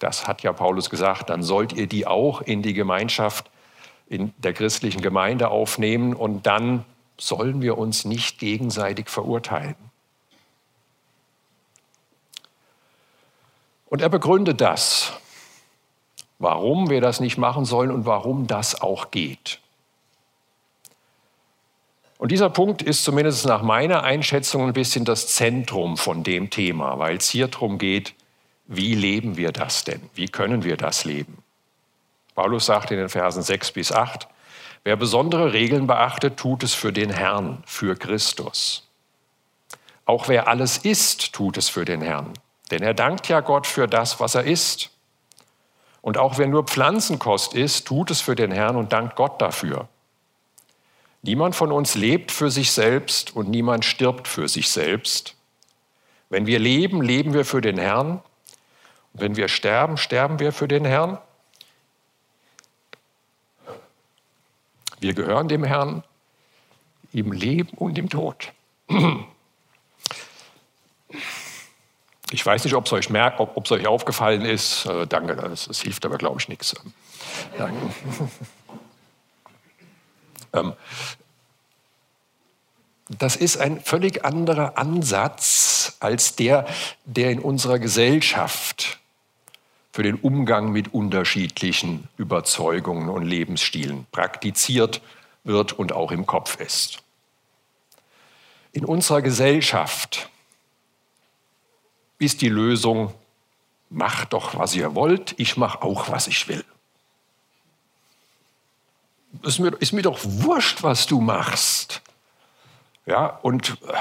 das 0.00 0.26
hat 0.26 0.42
ja 0.42 0.52
Paulus 0.52 0.90
gesagt, 0.90 1.30
dann 1.30 1.42
sollt 1.44 1.72
ihr 1.72 1.86
die 1.86 2.06
auch 2.08 2.40
in 2.40 2.62
die 2.62 2.74
Gemeinschaft 2.74 3.50
in 4.08 4.32
der 4.38 4.52
christlichen 4.52 5.00
Gemeinde 5.00 5.48
aufnehmen 5.48 6.14
und 6.14 6.46
dann 6.46 6.84
sollen 7.18 7.62
wir 7.62 7.78
uns 7.78 8.04
nicht 8.04 8.38
gegenseitig 8.38 9.08
verurteilen. 9.08 9.87
Und 13.88 14.02
er 14.02 14.08
begründet 14.08 14.60
das, 14.60 15.12
warum 16.38 16.90
wir 16.90 17.00
das 17.00 17.20
nicht 17.20 17.38
machen 17.38 17.64
sollen 17.64 17.90
und 17.90 18.06
warum 18.06 18.46
das 18.46 18.80
auch 18.80 19.10
geht. 19.10 19.60
Und 22.18 22.32
dieser 22.32 22.50
Punkt 22.50 22.82
ist 22.82 23.04
zumindest 23.04 23.46
nach 23.46 23.62
meiner 23.62 24.02
Einschätzung 24.02 24.66
ein 24.66 24.72
bisschen 24.72 25.04
das 25.04 25.28
Zentrum 25.28 25.96
von 25.96 26.24
dem 26.24 26.50
Thema, 26.50 26.98
weil 26.98 27.16
es 27.16 27.28
hier 27.28 27.46
darum 27.46 27.78
geht, 27.78 28.14
wie 28.66 28.94
leben 28.94 29.36
wir 29.36 29.52
das 29.52 29.84
denn? 29.84 30.02
Wie 30.14 30.28
können 30.28 30.64
wir 30.64 30.76
das 30.76 31.04
leben? 31.04 31.38
Paulus 32.34 32.66
sagt 32.66 32.90
in 32.90 32.98
den 32.98 33.08
Versen 33.08 33.42
6 33.42 33.70
bis 33.72 33.92
8, 33.92 34.28
wer 34.84 34.96
besondere 34.96 35.52
Regeln 35.52 35.86
beachtet, 35.86 36.36
tut 36.36 36.62
es 36.64 36.74
für 36.74 36.92
den 36.92 37.10
Herrn, 37.10 37.62
für 37.66 37.96
Christus. 37.96 38.86
Auch 40.04 40.28
wer 40.28 40.48
alles 40.48 40.78
isst, 40.78 41.32
tut 41.32 41.56
es 41.56 41.68
für 41.68 41.84
den 41.84 42.02
Herrn, 42.02 42.32
denn 42.70 42.82
er 42.82 42.94
dankt 42.94 43.28
ja 43.28 43.40
Gott 43.40 43.66
für 43.66 43.86
das, 43.86 44.20
was 44.20 44.34
er 44.34 44.44
isst. 44.44 44.90
Und 46.02 46.18
auch 46.18 46.38
wer 46.38 46.46
nur 46.46 46.64
Pflanzenkost 46.64 47.54
isst, 47.54 47.86
tut 47.86 48.10
es 48.10 48.20
für 48.20 48.34
den 48.34 48.52
Herrn 48.52 48.76
und 48.76 48.92
dankt 48.92 49.16
Gott 49.16 49.40
dafür. 49.40 49.88
Niemand 51.22 51.56
von 51.56 51.72
uns 51.72 51.94
lebt 51.94 52.30
für 52.30 52.50
sich 52.50 52.72
selbst 52.72 53.34
und 53.34 53.48
niemand 53.48 53.84
stirbt 53.84 54.28
für 54.28 54.48
sich 54.48 54.68
selbst. 54.68 55.34
Wenn 56.30 56.46
wir 56.46 56.58
leben, 56.58 57.02
leben 57.02 57.34
wir 57.34 57.44
für 57.44 57.60
den 57.60 57.78
Herrn. 57.78 58.22
Und 59.12 59.20
wenn 59.20 59.36
wir 59.36 59.48
sterben, 59.48 59.96
sterben 59.96 60.38
wir 60.38 60.52
für 60.52 60.68
den 60.68 60.84
Herrn. 60.84 61.18
Wir 65.00 65.14
gehören 65.14 65.48
dem 65.48 65.64
Herrn 65.64 66.04
im 67.12 67.32
Leben 67.32 67.76
und 67.76 67.98
im 67.98 68.08
Tod. 68.08 68.52
Ich 72.30 72.44
weiß 72.44 72.64
nicht, 72.64 72.74
ob 72.74 72.86
es 72.86 72.92
euch, 72.92 73.10
merkt, 73.10 73.40
ob, 73.40 73.70
euch 73.70 73.86
aufgefallen 73.86 74.42
ist. 74.42 74.86
Äh, 74.86 75.06
danke, 75.06 75.34
das, 75.36 75.66
das, 75.66 75.80
hilft 75.80 76.04
aber, 76.04 76.18
glaube 76.18 76.40
ich, 76.40 76.48
nichts. 76.48 76.74
Danke. 77.58 77.76
Ähm, 80.52 80.72
das 83.08 83.36
ist 83.36 83.56
ein 83.56 83.80
völlig 83.80 84.24
anderer 84.24 84.76
Ansatz 84.76 85.96
als 86.00 86.36
der, 86.36 86.66
der 87.04 87.30
in 87.30 87.38
unserer 87.38 87.78
Gesellschaft 87.78 88.98
für 89.92 90.02
den 90.02 90.16
Umgang 90.16 90.70
mit 90.70 90.92
unterschiedlichen 90.92 92.08
Überzeugungen 92.18 93.08
und 93.08 93.24
Lebensstilen 93.24 94.06
praktiziert 94.12 95.00
wird 95.44 95.72
und 95.72 95.92
auch 95.92 96.12
im 96.12 96.26
Kopf 96.26 96.60
ist. 96.60 97.02
In 98.72 98.84
unserer 98.84 99.22
Gesellschaft 99.22 100.28
ist 102.18 102.42
die 102.42 102.48
Lösung, 102.48 103.12
macht 103.90 104.32
doch, 104.32 104.58
was 104.58 104.74
ihr 104.74 104.94
wollt, 104.94 105.34
ich 105.38 105.56
mache 105.56 105.82
auch, 105.82 106.10
was 106.10 106.26
ich 106.26 106.48
will 106.48 106.64
ist 109.42 109.58
mir, 109.58 109.70
ist 109.78 109.92
mir 109.92 110.02
doch 110.02 110.18
wurscht, 110.22 110.82
was 110.82 111.06
du 111.06 111.20
machst. 111.20 112.02
Ja, 113.06 113.38
und 113.42 113.78
äh, 113.86 113.94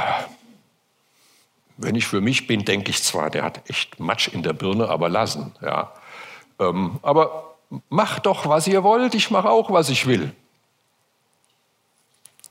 wenn 1.77 1.95
ich 1.95 2.07
für 2.07 2.21
mich 2.21 2.47
bin, 2.47 2.65
denke 2.65 2.89
ich 2.89 3.03
zwar, 3.03 3.29
der 3.29 3.43
hat 3.43 3.69
echt 3.69 4.00
Matsch 4.00 4.27
in 4.27 4.43
der 4.43 4.53
Birne, 4.53 4.89
aber 4.89 5.09
lassen. 5.09 5.53
Ja. 5.62 5.93
Ähm, 6.59 7.00
aber 7.03 7.55
macht 7.89 8.25
doch, 8.25 8.47
was 8.47 8.67
ihr 8.67 8.83
wollt, 8.83 9.15
ich 9.15 9.31
mache 9.31 9.50
auch, 9.50 9.71
was 9.71 9.89
ich 9.89 10.07
will. 10.07 10.33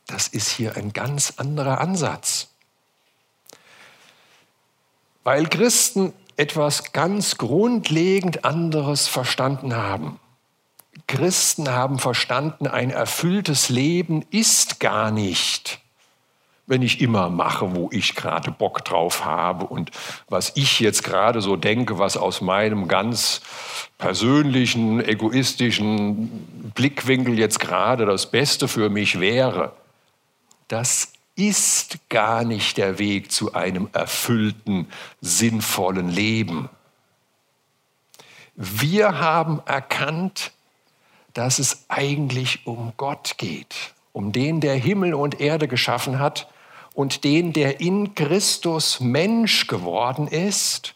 Das 0.06 0.28
ist 0.28 0.48
hier 0.48 0.76
ein 0.76 0.92
ganz 0.92 1.34
anderer 1.36 1.80
Ansatz. 1.80 2.48
Weil 5.26 5.48
Christen 5.48 6.12
etwas 6.36 6.92
ganz 6.92 7.36
grundlegend 7.36 8.44
anderes 8.44 9.08
verstanden 9.08 9.74
haben. 9.74 10.20
Christen 11.08 11.68
haben 11.68 11.98
verstanden, 11.98 12.68
ein 12.68 12.90
erfülltes 12.90 13.68
Leben 13.68 14.24
ist 14.30 14.78
gar 14.78 15.10
nicht, 15.10 15.80
wenn 16.68 16.80
ich 16.80 17.00
immer 17.00 17.28
mache, 17.28 17.74
wo 17.74 17.88
ich 17.90 18.14
gerade 18.14 18.52
Bock 18.52 18.84
drauf 18.84 19.24
habe 19.24 19.66
und 19.66 19.90
was 20.28 20.52
ich 20.54 20.78
jetzt 20.78 21.02
gerade 21.02 21.40
so 21.40 21.56
denke, 21.56 21.98
was 21.98 22.16
aus 22.16 22.40
meinem 22.40 22.86
ganz 22.86 23.40
persönlichen, 23.98 25.04
egoistischen 25.04 26.72
Blickwinkel 26.76 27.36
jetzt 27.36 27.58
gerade 27.58 28.06
das 28.06 28.30
Beste 28.30 28.68
für 28.68 28.90
mich 28.90 29.18
wäre. 29.18 29.72
Das 30.68 31.15
ist 31.36 31.98
gar 32.08 32.44
nicht 32.44 32.78
der 32.78 32.98
Weg 32.98 33.30
zu 33.30 33.52
einem 33.52 33.88
erfüllten, 33.92 34.88
sinnvollen 35.20 36.08
Leben. 36.08 36.68
Wir 38.56 39.18
haben 39.18 39.60
erkannt, 39.66 40.52
dass 41.34 41.58
es 41.58 41.84
eigentlich 41.88 42.66
um 42.66 42.94
Gott 42.96 43.34
geht, 43.36 43.76
um 44.12 44.32
den, 44.32 44.62
der 44.62 44.74
Himmel 44.74 45.12
und 45.12 45.38
Erde 45.38 45.68
geschaffen 45.68 46.18
hat 46.18 46.48
und 46.94 47.24
den, 47.24 47.52
der 47.52 47.80
in 47.80 48.14
Christus 48.14 49.00
Mensch 49.00 49.66
geworden 49.66 50.28
ist 50.28 50.94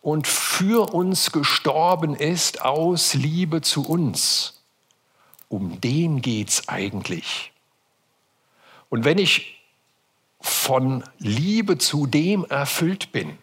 und 0.00 0.26
für 0.26 0.94
uns 0.94 1.30
gestorben 1.30 2.16
ist 2.16 2.62
aus 2.62 3.12
Liebe 3.12 3.60
zu 3.60 3.86
uns. 3.86 4.62
Um 5.50 5.78
den 5.82 6.22
geht 6.22 6.48
es 6.48 6.68
eigentlich. 6.68 7.52
Und 8.88 9.04
wenn 9.04 9.18
ich 9.18 9.61
von 10.42 11.04
Liebe 11.18 11.78
zu 11.78 12.06
dem 12.06 12.44
erfüllt 12.44 13.12
bin, 13.12 13.38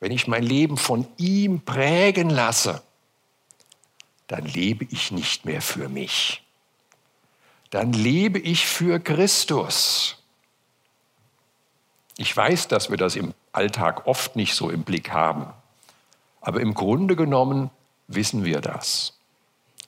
wenn 0.00 0.10
ich 0.10 0.26
mein 0.26 0.42
Leben 0.42 0.76
von 0.76 1.06
ihm 1.16 1.60
prägen 1.60 2.30
lasse, 2.30 2.82
dann 4.26 4.46
lebe 4.46 4.86
ich 4.90 5.12
nicht 5.12 5.44
mehr 5.44 5.60
für 5.60 5.88
mich. 5.88 6.42
Dann 7.70 7.92
lebe 7.92 8.38
ich 8.38 8.66
für 8.66 8.98
Christus. 9.00 10.16
Ich 12.16 12.34
weiß, 12.34 12.68
dass 12.68 12.90
wir 12.90 12.96
das 12.96 13.16
im 13.16 13.34
Alltag 13.52 14.06
oft 14.06 14.36
nicht 14.36 14.54
so 14.54 14.70
im 14.70 14.82
Blick 14.82 15.10
haben, 15.10 15.52
aber 16.40 16.60
im 16.60 16.74
Grunde 16.74 17.16
genommen 17.16 17.70
wissen 18.08 18.44
wir 18.44 18.60
das. 18.60 19.18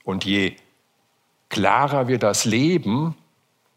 Und 0.05 0.25
je 0.25 0.57
klarer 1.49 2.09
wir 2.09 2.19
das 2.19 2.45
leben, 2.45 3.17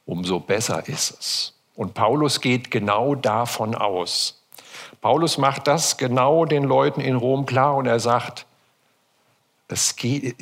umso 0.06 0.40
besser 0.40 0.88
ist 0.88 1.12
es. 1.20 1.59
Und 1.80 1.94
Paulus 1.94 2.42
geht 2.42 2.72
genau 2.72 3.16
davon 3.16 3.74
aus. 3.74 4.44
Paulus 5.00 5.38
macht 5.38 5.66
das 5.66 5.96
genau 5.96 6.44
den 6.44 6.66
Leuten 6.66 7.00
in 7.00 7.16
Rom 7.16 7.46
klar 7.46 7.78
und 7.78 7.86
er 7.86 8.02
sagt, 8.02 8.46
es 9.70 9.96
geht, 9.96 10.36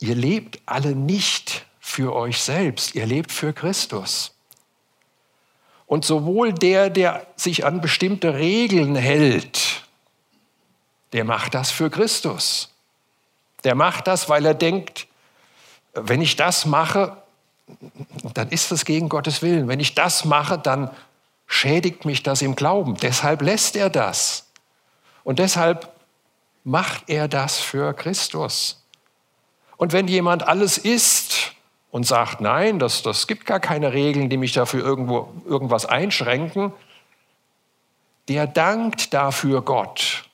ihr 0.00 0.14
lebt 0.14 0.60
alle 0.66 0.94
nicht 0.94 1.64
für 1.80 2.14
euch 2.14 2.42
selbst, 2.42 2.94
ihr 2.94 3.06
lebt 3.06 3.32
für 3.32 3.54
Christus. 3.54 4.34
Und 5.86 6.04
sowohl 6.04 6.52
der, 6.52 6.90
der 6.90 7.26
sich 7.36 7.64
an 7.64 7.80
bestimmte 7.80 8.34
Regeln 8.34 8.96
hält, 8.96 9.82
der 11.14 11.24
macht 11.24 11.54
das 11.54 11.70
für 11.70 11.88
Christus. 11.88 12.70
Der 13.64 13.76
macht 13.76 14.06
das, 14.06 14.28
weil 14.28 14.44
er 14.44 14.52
denkt, 14.52 15.06
wenn 15.94 16.20
ich 16.20 16.36
das 16.36 16.66
mache, 16.66 17.16
dann 18.34 18.48
ist 18.50 18.70
das 18.70 18.84
gegen 18.84 19.08
Gottes 19.08 19.42
Willen. 19.42 19.68
Wenn 19.68 19.80
ich 19.80 19.94
das 19.94 20.24
mache, 20.24 20.58
dann 20.58 20.90
schädigt 21.46 22.04
mich 22.04 22.22
das 22.22 22.42
im 22.42 22.56
Glauben. 22.56 22.96
Deshalb 22.96 23.42
lässt 23.42 23.76
er 23.76 23.90
das. 23.90 24.46
Und 25.24 25.38
deshalb 25.38 25.92
macht 26.64 27.04
er 27.08 27.28
das 27.28 27.58
für 27.58 27.94
Christus. 27.94 28.84
Und 29.76 29.92
wenn 29.92 30.08
jemand 30.08 30.46
alles 30.46 30.78
isst 30.78 31.52
und 31.90 32.06
sagt, 32.06 32.40
nein, 32.40 32.78
das, 32.78 33.02
das 33.02 33.26
gibt 33.26 33.46
gar 33.46 33.60
keine 33.60 33.92
Regeln, 33.92 34.28
die 34.28 34.36
mich 34.36 34.52
dafür 34.52 34.84
irgendwo 34.84 35.32
irgendwas 35.46 35.86
einschränken, 35.86 36.72
der 38.28 38.46
dankt 38.46 39.14
dafür 39.14 39.62
Gott 39.62 40.24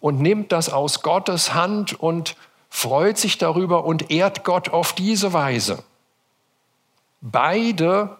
und 0.00 0.20
nimmt 0.20 0.52
das 0.52 0.70
aus 0.70 1.02
Gottes 1.02 1.52
Hand 1.54 1.98
und 1.98 2.36
freut 2.70 3.18
sich 3.18 3.36
darüber 3.38 3.84
und 3.84 4.10
ehrt 4.10 4.44
Gott 4.44 4.70
auf 4.70 4.94
diese 4.94 5.32
Weise. 5.32 5.84
Beide, 7.22 8.18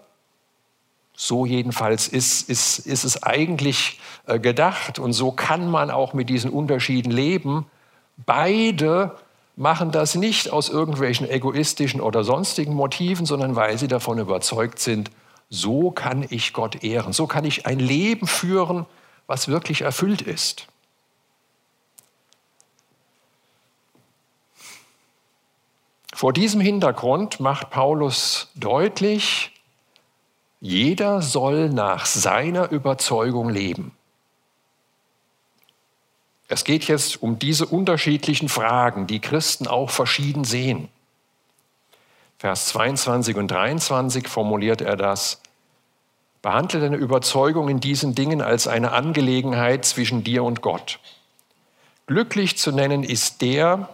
so 1.12 1.44
jedenfalls 1.44 2.06
ist, 2.06 2.48
ist, 2.48 2.78
ist 2.78 3.04
es 3.04 3.22
eigentlich 3.22 4.00
äh, 4.26 4.38
gedacht 4.38 5.00
und 5.00 5.12
so 5.12 5.32
kann 5.32 5.68
man 5.68 5.90
auch 5.90 6.14
mit 6.14 6.30
diesen 6.30 6.50
Unterschieden 6.50 7.10
leben, 7.10 7.66
beide 8.16 9.16
machen 9.56 9.90
das 9.90 10.14
nicht 10.14 10.52
aus 10.52 10.68
irgendwelchen 10.68 11.28
egoistischen 11.28 12.00
oder 12.00 12.22
sonstigen 12.22 12.74
Motiven, 12.74 13.26
sondern 13.26 13.56
weil 13.56 13.76
sie 13.76 13.88
davon 13.88 14.18
überzeugt 14.18 14.78
sind, 14.78 15.10
so 15.50 15.90
kann 15.90 16.24
ich 16.30 16.52
Gott 16.52 16.82
ehren, 16.84 17.12
so 17.12 17.26
kann 17.26 17.44
ich 17.44 17.66
ein 17.66 17.80
Leben 17.80 18.26
führen, 18.26 18.86
was 19.26 19.48
wirklich 19.48 19.82
erfüllt 19.82 20.22
ist. 20.22 20.68
Vor 26.12 26.32
diesem 26.32 26.60
Hintergrund 26.60 27.40
macht 27.40 27.70
Paulus 27.70 28.50
deutlich, 28.54 29.50
jeder 30.60 31.22
soll 31.22 31.70
nach 31.70 32.06
seiner 32.06 32.70
Überzeugung 32.70 33.48
leben. 33.48 33.96
Es 36.48 36.64
geht 36.64 36.84
jetzt 36.84 37.22
um 37.22 37.38
diese 37.38 37.66
unterschiedlichen 37.66 38.50
Fragen, 38.50 39.06
die 39.06 39.20
Christen 39.20 39.66
auch 39.66 39.90
verschieden 39.90 40.44
sehen. 40.44 40.88
Vers 42.38 42.66
22 42.68 43.36
und 43.36 43.48
23 43.48 44.28
formuliert 44.28 44.82
er 44.82 44.96
das. 44.96 45.40
Behandle 46.42 46.80
deine 46.80 46.96
Überzeugung 46.96 47.68
in 47.68 47.80
diesen 47.80 48.14
Dingen 48.14 48.42
als 48.42 48.66
eine 48.66 48.92
Angelegenheit 48.92 49.84
zwischen 49.84 50.24
dir 50.24 50.44
und 50.44 50.60
Gott. 50.60 50.98
Glücklich 52.06 52.58
zu 52.58 52.70
nennen 52.70 53.02
ist 53.02 53.40
der, 53.40 53.88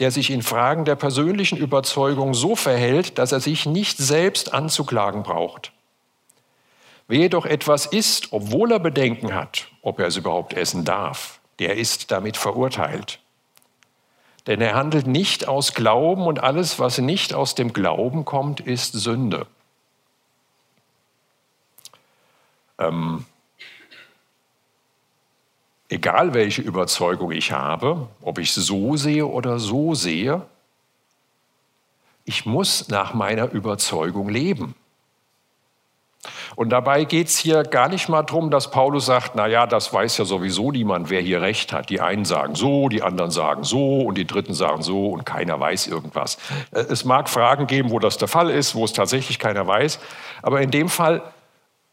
der 0.00 0.10
sich 0.10 0.30
in 0.30 0.42
Fragen 0.42 0.84
der 0.84 0.96
persönlichen 0.96 1.58
Überzeugung 1.58 2.34
so 2.34 2.56
verhält, 2.56 3.18
dass 3.18 3.32
er 3.32 3.40
sich 3.40 3.66
nicht 3.66 3.98
selbst 3.98 4.52
anzuklagen 4.52 5.22
braucht. 5.22 5.72
Wer 7.06 7.18
jedoch 7.18 7.44
etwas 7.44 7.86
isst, 7.86 8.32
obwohl 8.32 8.72
er 8.72 8.78
Bedenken 8.78 9.34
hat, 9.34 9.68
ob 9.82 9.98
er 9.98 10.06
es 10.06 10.16
überhaupt 10.16 10.54
essen 10.54 10.84
darf, 10.84 11.40
der 11.58 11.76
ist 11.76 12.10
damit 12.10 12.36
verurteilt. 12.36 13.20
Denn 14.46 14.60
er 14.60 14.74
handelt 14.74 15.06
nicht 15.06 15.46
aus 15.46 15.74
Glauben 15.74 16.26
und 16.26 16.42
alles, 16.42 16.78
was 16.78 16.98
nicht 16.98 17.34
aus 17.34 17.54
dem 17.54 17.72
Glauben 17.72 18.24
kommt, 18.24 18.60
ist 18.60 18.92
Sünde. 18.94 19.46
Ähm, 22.78 23.26
egal 25.90 26.32
welche 26.34 26.62
Überzeugung 26.62 27.32
ich 27.32 27.52
habe, 27.52 28.08
ob 28.22 28.38
ich 28.38 28.52
so 28.52 28.96
sehe 28.96 29.26
oder 29.26 29.58
so 29.58 29.94
sehe, 29.94 30.42
ich 32.24 32.46
muss 32.46 32.88
nach 32.88 33.12
meiner 33.12 33.50
Überzeugung 33.50 34.28
leben. 34.28 34.74
Und 36.54 36.68
dabei 36.68 37.04
geht 37.04 37.28
es 37.28 37.38
hier 37.38 37.62
gar 37.62 37.88
nicht 37.88 38.08
mal 38.08 38.22
darum, 38.22 38.50
dass 38.50 38.70
Paulus 38.70 39.06
sagt, 39.06 39.34
na 39.34 39.46
ja, 39.46 39.66
das 39.66 39.92
weiß 39.92 40.18
ja 40.18 40.24
sowieso 40.24 40.70
niemand, 40.70 41.08
wer 41.08 41.22
hier 41.22 41.40
recht 41.40 41.72
hat. 41.72 41.88
Die 41.88 42.00
einen 42.00 42.24
sagen 42.24 42.54
so, 42.54 42.88
die 42.88 43.02
anderen 43.02 43.30
sagen 43.30 43.64
so 43.64 44.02
und 44.02 44.16
die 44.16 44.26
Dritten 44.26 44.52
sagen 44.52 44.82
so 44.82 45.08
und 45.08 45.24
keiner 45.24 45.58
weiß 45.58 45.86
irgendwas. 45.86 46.36
Äh, 46.72 46.80
es 46.80 47.04
mag 47.04 47.28
Fragen 47.28 47.66
geben, 47.66 47.90
wo 47.90 47.98
das 47.98 48.18
der 48.18 48.28
Fall 48.28 48.50
ist, 48.50 48.74
wo 48.74 48.84
es 48.84 48.92
tatsächlich 48.92 49.38
keiner 49.38 49.66
weiß. 49.66 49.98
Aber 50.42 50.60
in 50.60 50.70
dem 50.70 50.90
Fall 50.90 51.22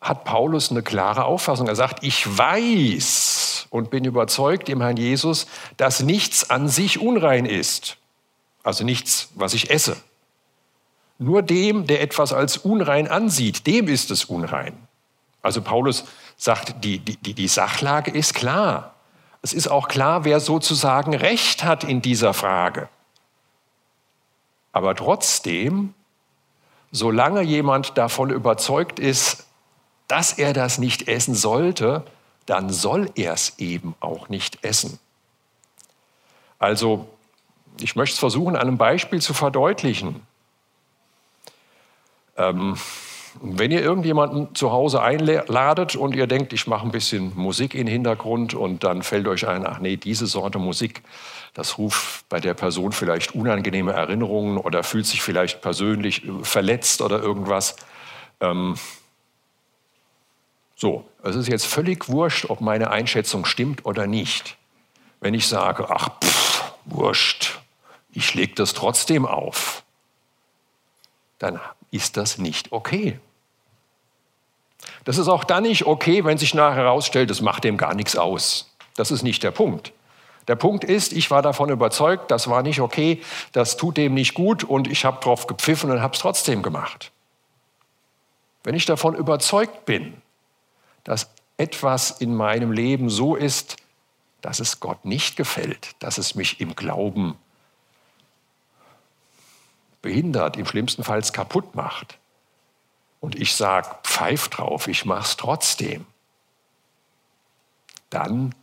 hat 0.01 0.25
Paulus 0.25 0.71
eine 0.71 0.83
klare 0.83 1.23
Auffassung. 1.23 1.67
Er 1.67 1.75
sagt, 1.75 2.03
ich 2.03 2.37
weiß 2.37 3.46
und 3.69 3.89
bin 3.89 4.05
überzeugt 4.05 4.69
im 4.69 4.81
Herrn 4.81 4.97
Jesus, 4.97 5.47
dass 5.77 6.01
nichts 6.01 6.49
an 6.49 6.67
sich 6.67 6.99
unrein 6.99 7.45
ist. 7.45 7.97
Also 8.63 8.83
nichts, 8.83 9.29
was 9.35 9.53
ich 9.53 9.69
esse. 9.69 9.97
Nur 11.19 11.41
dem, 11.41 11.87
der 11.87 12.01
etwas 12.01 12.33
als 12.33 12.57
unrein 12.57 13.07
ansieht, 13.07 13.65
dem 13.65 13.87
ist 13.87 14.11
es 14.11 14.25
unrein. 14.25 14.77
Also 15.41 15.61
Paulus 15.61 16.05
sagt, 16.35 16.83
die, 16.83 16.99
die, 16.99 17.33
die 17.33 17.47
Sachlage 17.47 18.11
ist 18.11 18.33
klar. 18.33 18.95
Es 19.41 19.53
ist 19.53 19.67
auch 19.67 19.87
klar, 19.87 20.25
wer 20.25 20.39
sozusagen 20.39 21.15
Recht 21.15 21.63
hat 21.63 21.83
in 21.83 22.01
dieser 22.01 22.33
Frage. 22.33 22.89
Aber 24.73 24.93
trotzdem, 24.95 25.93
solange 26.91 27.41
jemand 27.41 27.97
davon 27.97 28.29
überzeugt 28.29 28.99
ist, 28.99 29.45
dass 30.07 30.33
er 30.33 30.53
das 30.53 30.77
nicht 30.77 31.07
essen 31.07 31.35
sollte, 31.35 32.03
dann 32.47 32.71
soll 32.71 33.11
er 33.15 33.33
es 33.33 33.59
eben 33.59 33.93
auch 33.99 34.29
nicht 34.29 34.63
essen. 34.63 34.99
Also, 36.57 37.07
ich 37.79 37.95
möchte 37.95 38.13
es 38.13 38.19
versuchen, 38.19 38.55
an 38.55 38.63
einem 38.63 38.77
Beispiel 38.77 39.21
zu 39.21 39.35
verdeutlichen. 39.35 40.21
Ähm, 42.35 42.77
wenn 43.41 43.71
ihr 43.71 43.81
irgendjemanden 43.81 44.55
zu 44.55 44.71
Hause 44.71 45.01
einladet 45.01 45.95
und 45.95 46.15
ihr 46.15 46.25
denkt, 46.25 46.53
ich 46.53 46.65
mache 46.65 46.85
ein 46.85 46.91
bisschen 46.91 47.33
Musik 47.35 47.75
in 47.75 47.85
den 47.85 47.93
Hintergrund 47.93 48.55
und 48.55 48.83
dann 48.83 49.03
fällt 49.03 49.27
euch 49.27 49.47
ein, 49.47 49.67
ach 49.67 49.79
nee, 49.79 49.97
diese 49.97 50.25
Sorte 50.25 50.57
Musik, 50.57 51.03
das 51.53 51.77
ruft 51.77 52.27
bei 52.29 52.39
der 52.39 52.53
Person 52.53 52.93
vielleicht 52.93 53.35
unangenehme 53.35 53.93
Erinnerungen 53.93 54.57
oder 54.57 54.83
fühlt 54.83 55.05
sich 55.05 55.21
vielleicht 55.21 55.61
persönlich 55.61 56.25
äh, 56.25 56.31
verletzt 56.43 57.01
oder 57.01 57.21
irgendwas. 57.21 57.75
Ähm, 58.39 58.75
so, 60.79 61.09
es 61.23 61.35
ist 61.35 61.47
jetzt 61.47 61.65
völlig 61.65 62.07
wurscht, 62.07 62.51
ob 62.51 62.61
meine 62.61 62.91
Einschätzung 62.91 63.45
stimmt 63.45 63.83
oder 63.85 64.05
nicht. 64.05 64.57
Wenn 65.19 65.33
ich 65.33 65.47
sage, 65.47 65.89
ach, 65.89 66.09
pff, 66.23 66.71
wurscht, 66.85 67.59
ich 68.11 68.35
lege 68.35 68.53
das 68.53 68.75
trotzdem 68.75 69.25
auf, 69.25 69.83
dann 71.39 71.59
ist 71.89 72.15
das 72.15 72.37
nicht 72.37 72.71
okay. 72.71 73.19
Das 75.03 75.17
ist 75.17 75.27
auch 75.27 75.43
dann 75.43 75.63
nicht 75.63 75.87
okay, 75.87 76.23
wenn 76.25 76.37
sich 76.37 76.53
nachher 76.53 76.83
herausstellt, 76.83 77.31
das 77.31 77.41
macht 77.41 77.63
dem 77.63 77.77
gar 77.77 77.95
nichts 77.95 78.15
aus. 78.15 78.71
Das 78.95 79.09
ist 79.09 79.23
nicht 79.23 79.41
der 79.41 79.51
Punkt. 79.51 79.93
Der 80.47 80.55
Punkt 80.55 80.83
ist, 80.83 81.11
ich 81.11 81.31
war 81.31 81.41
davon 81.41 81.69
überzeugt, 81.69 82.29
das 82.29 82.49
war 82.49 82.61
nicht 82.61 82.81
okay, 82.81 83.21
das 83.51 83.77
tut 83.77 83.97
dem 83.97 84.13
nicht 84.13 84.35
gut 84.35 84.63
und 84.63 84.87
ich 84.87 85.05
habe 85.05 85.19
drauf 85.21 85.47
gepfiffen 85.47 85.89
und 85.89 86.01
habe 86.03 86.13
es 86.13 86.19
trotzdem 86.19 86.61
gemacht. 86.61 87.11
Wenn 88.63 88.75
ich 88.75 88.85
davon 88.85 89.15
überzeugt 89.15 89.85
bin, 89.85 90.21
dass 91.07 91.29
etwas 91.55 92.11
in 92.11 92.35
meinem 92.35 92.73
Leben 92.73 93.09
so 93.09 93.37
ist, 93.37 93.77
dass 94.41 94.59
es 94.59 94.81
Gott 94.81 95.05
nicht 95.05 95.37
gefällt, 95.37 95.95
dass 95.99 96.17
es 96.17 96.35
mich 96.35 96.59
im 96.59 96.75
Glauben 96.75 97.37
behindert, 100.01 100.57
im 100.57 100.65
schlimmsten 100.65 101.05
Fall 101.05 101.21
kaputt 101.21 101.75
macht. 101.75 102.17
Und 103.21 103.35
ich 103.35 103.55
sage, 103.55 103.87
pfeif 104.03 104.49
drauf, 104.49 104.89
ich 104.89 105.05
mache 105.05 105.21
es 105.21 105.37
trotzdem. 105.37 106.05
Dann 108.09 108.53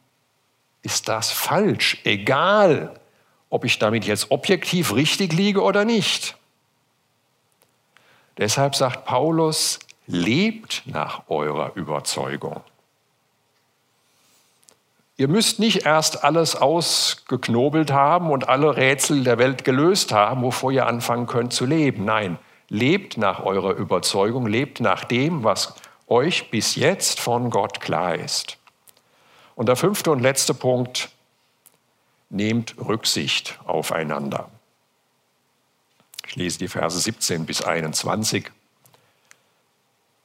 ist 0.82 1.08
das 1.08 1.30
falsch, 1.30 1.98
egal 2.04 3.00
ob 3.48 3.64
ich 3.64 3.78
damit 3.78 4.04
jetzt 4.04 4.30
objektiv 4.30 4.92
richtig 4.92 5.32
liege 5.32 5.62
oder 5.62 5.86
nicht. 5.86 6.36
Deshalb 8.36 8.74
sagt 8.74 9.06
Paulus, 9.06 9.78
lebt 10.06 10.82
nach 10.86 11.28
eurer 11.28 11.72
Überzeugung. 11.74 12.62
Ihr 15.16 15.28
müsst 15.28 15.60
nicht 15.60 15.86
erst 15.86 16.24
alles 16.24 16.56
ausgeknobelt 16.56 17.92
haben 17.92 18.30
und 18.30 18.48
alle 18.48 18.76
Rätsel 18.76 19.22
der 19.22 19.38
Welt 19.38 19.64
gelöst 19.64 20.12
haben, 20.12 20.42
bevor 20.42 20.72
ihr 20.72 20.86
anfangen 20.86 21.26
könnt 21.26 21.52
zu 21.52 21.66
leben. 21.66 22.04
Nein, 22.04 22.38
lebt 22.68 23.16
nach 23.16 23.44
eurer 23.44 23.74
Überzeugung, 23.74 24.46
lebt 24.46 24.80
nach 24.80 25.04
dem, 25.04 25.44
was 25.44 25.74
euch 26.08 26.50
bis 26.50 26.74
jetzt 26.74 27.20
von 27.20 27.50
Gott 27.50 27.80
klar 27.80 28.16
ist. 28.16 28.58
Und 29.54 29.68
der 29.68 29.76
fünfte 29.76 30.10
und 30.10 30.20
letzte 30.20 30.52
Punkt, 30.52 31.10
nehmt 32.28 32.74
Rücksicht 32.78 33.60
aufeinander. 33.64 34.50
Ich 36.26 36.34
lese 36.34 36.58
die 36.58 36.68
Verse 36.68 36.98
17 36.98 37.46
bis 37.46 37.62
21. 37.62 38.50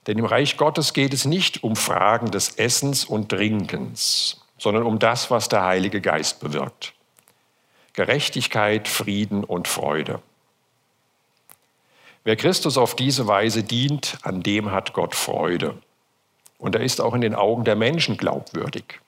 Denn 0.10 0.18
im 0.18 0.26
Reich 0.26 0.58
Gottes 0.58 0.94
geht 0.94 1.14
es 1.14 1.26
nicht 1.26 1.64
um 1.64 1.76
Fragen 1.76 2.32
des 2.32 2.58
Essens 2.58 3.06
und 3.06 3.30
Trinkens, 3.30 4.42
sondern 4.58 4.82
um 4.82 4.98
das, 4.98 5.30
was 5.30 5.50
der 5.50 5.64
Heilige 5.64 6.02
Geist 6.02 6.40
bewirkt. 6.40 6.96
Gerechtigkeit, 7.94 8.88
Frieden 8.88 9.44
und 9.44 9.68
Freude. 9.68 10.20
Wer 12.24 12.36
Christus 12.38 12.76
auf 12.76 12.96
diese 12.96 13.28
Weise 13.28 13.62
dient, 13.62 14.18
an 14.24 14.42
dem 14.42 14.72
hat 14.72 14.94
Gott 14.94 15.14
Freude. 15.14 15.78
Und 16.58 16.74
er 16.74 16.82
ist 16.82 17.02
auch 17.02 17.14
in 17.14 17.22
den 17.22 17.36
Augen 17.36 17.64
der 17.64 17.76
Menschen 17.76 18.18
glaubwürdig. 18.18 19.00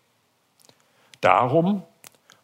Darum 1.20 1.82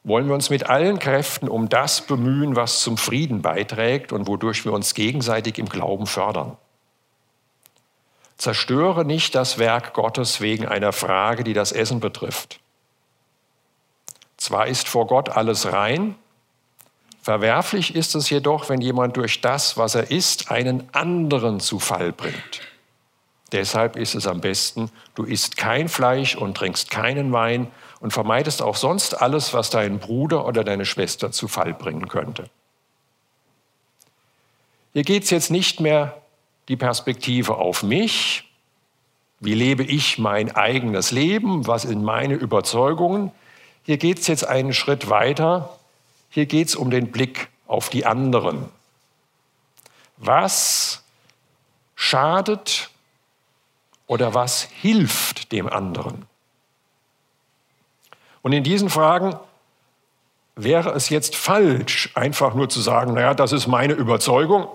wollen 0.03 0.25
wir 0.25 0.33
uns 0.33 0.49
mit 0.49 0.67
allen 0.67 0.97
Kräften 0.97 1.47
um 1.47 1.69
das 1.69 2.07
bemühen, 2.07 2.55
was 2.55 2.79
zum 2.79 2.97
Frieden 2.97 3.43
beiträgt 3.43 4.11
und 4.11 4.25
wodurch 4.25 4.65
wir 4.65 4.73
uns 4.73 4.95
gegenseitig 4.95 5.59
im 5.59 5.69
Glauben 5.69 6.07
fördern. 6.07 6.57
Zerstöre 8.37 9.03
nicht 9.03 9.35
das 9.35 9.57
Werk 9.57 9.93
Gottes 9.93 10.41
wegen 10.41 10.67
einer 10.67 10.93
Frage, 10.93 11.43
die 11.43 11.53
das 11.53 11.71
Essen 11.71 11.99
betrifft. 11.99 12.59
Zwar 14.37 14.67
ist 14.67 14.87
vor 14.87 15.07
Gott 15.07 15.29
alles 15.29 15.71
rein, 15.73 16.15
verwerflich 17.21 17.95
ist 17.95 18.15
es 18.15 18.29
jedoch, 18.29 18.69
wenn 18.69 18.79
jemand 18.79 19.17
durch 19.17 19.41
das, 19.41 19.75
was 19.77 19.95
er 19.95 20.11
isst, 20.11 20.51
einen 20.51 20.87
anderen 20.93 21.59
zu 21.59 21.79
Fall 21.79 22.11
bringt. 22.11 22.61
Deshalb 23.51 23.95
ist 23.95 24.13
es 24.13 24.27
am 24.27 24.41
besten, 24.41 24.91
du 25.15 25.23
isst 25.23 25.57
kein 25.57 25.89
Fleisch 25.89 26.35
und 26.35 26.55
trinkst 26.55 26.89
keinen 26.91 27.31
Wein 27.31 27.71
und 27.99 28.11
vermeidest 28.11 28.61
auch 28.61 28.75
sonst 28.75 29.19
alles, 29.19 29.53
was 29.53 29.69
deinen 29.69 29.99
Bruder 29.99 30.45
oder 30.45 30.63
deine 30.63 30.85
Schwester 30.85 31.31
zu 31.31 31.47
Fall 31.47 31.73
bringen 31.73 32.07
könnte. 32.07 32.49
Hier 34.93 35.03
geht 35.03 35.23
es 35.23 35.29
jetzt 35.29 35.49
nicht 35.49 35.79
mehr 35.79 36.21
die 36.67 36.75
Perspektive 36.75 37.55
auf 37.55 37.83
mich, 37.83 38.43
wie 39.39 39.53
lebe 39.53 39.83
ich 39.83 40.17
mein 40.17 40.55
eigenes 40.55 41.11
Leben, 41.11 41.67
was 41.67 41.83
sind 41.83 42.03
meine 42.03 42.33
Überzeugungen. 42.33 43.31
Hier 43.83 43.97
geht 43.97 44.19
es 44.19 44.27
jetzt 44.27 44.45
einen 44.45 44.73
Schritt 44.73 45.09
weiter, 45.09 45.77
hier 46.29 46.45
geht 46.45 46.69
es 46.69 46.75
um 46.75 46.89
den 46.89 47.11
Blick 47.11 47.49
auf 47.67 47.89
die 47.89 48.05
anderen. 48.05 48.65
Was 50.17 51.03
schadet 51.95 52.89
oder 54.07 54.33
was 54.33 54.63
hilft 54.63 55.51
dem 55.51 55.69
anderen? 55.69 56.25
Und 58.41 58.53
in 58.53 58.63
diesen 58.63 58.89
Fragen 58.89 59.35
wäre 60.55 60.91
es 60.91 61.09
jetzt 61.09 61.35
falsch, 61.35 62.09
einfach 62.15 62.55
nur 62.55 62.69
zu 62.69 62.81
sagen, 62.81 63.13
naja, 63.13 63.33
das 63.33 63.51
ist 63.51 63.67
meine 63.67 63.93
Überzeugung. 63.93 64.67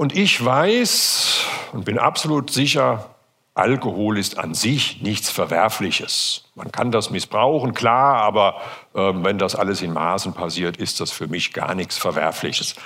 Und 0.00 0.16
ich 0.16 0.42
weiß 0.42 1.44
und 1.74 1.84
bin 1.84 1.98
absolut 1.98 2.50
sicher, 2.50 3.14
Alkohol 3.52 4.16
ist 4.16 4.38
an 4.38 4.54
sich 4.54 5.02
nichts 5.02 5.28
Verwerfliches. 5.28 6.44
Man 6.54 6.72
kann 6.72 6.90
das 6.90 7.10
missbrauchen, 7.10 7.74
klar, 7.74 8.16
aber 8.22 8.62
äh, 8.94 9.12
wenn 9.12 9.36
das 9.36 9.54
alles 9.54 9.82
in 9.82 9.92
Maßen 9.92 10.32
passiert, 10.32 10.78
ist 10.78 11.00
das 11.00 11.10
für 11.10 11.26
mich 11.26 11.52
gar 11.52 11.74
nichts 11.74 11.98
Verwerfliches. 11.98 12.76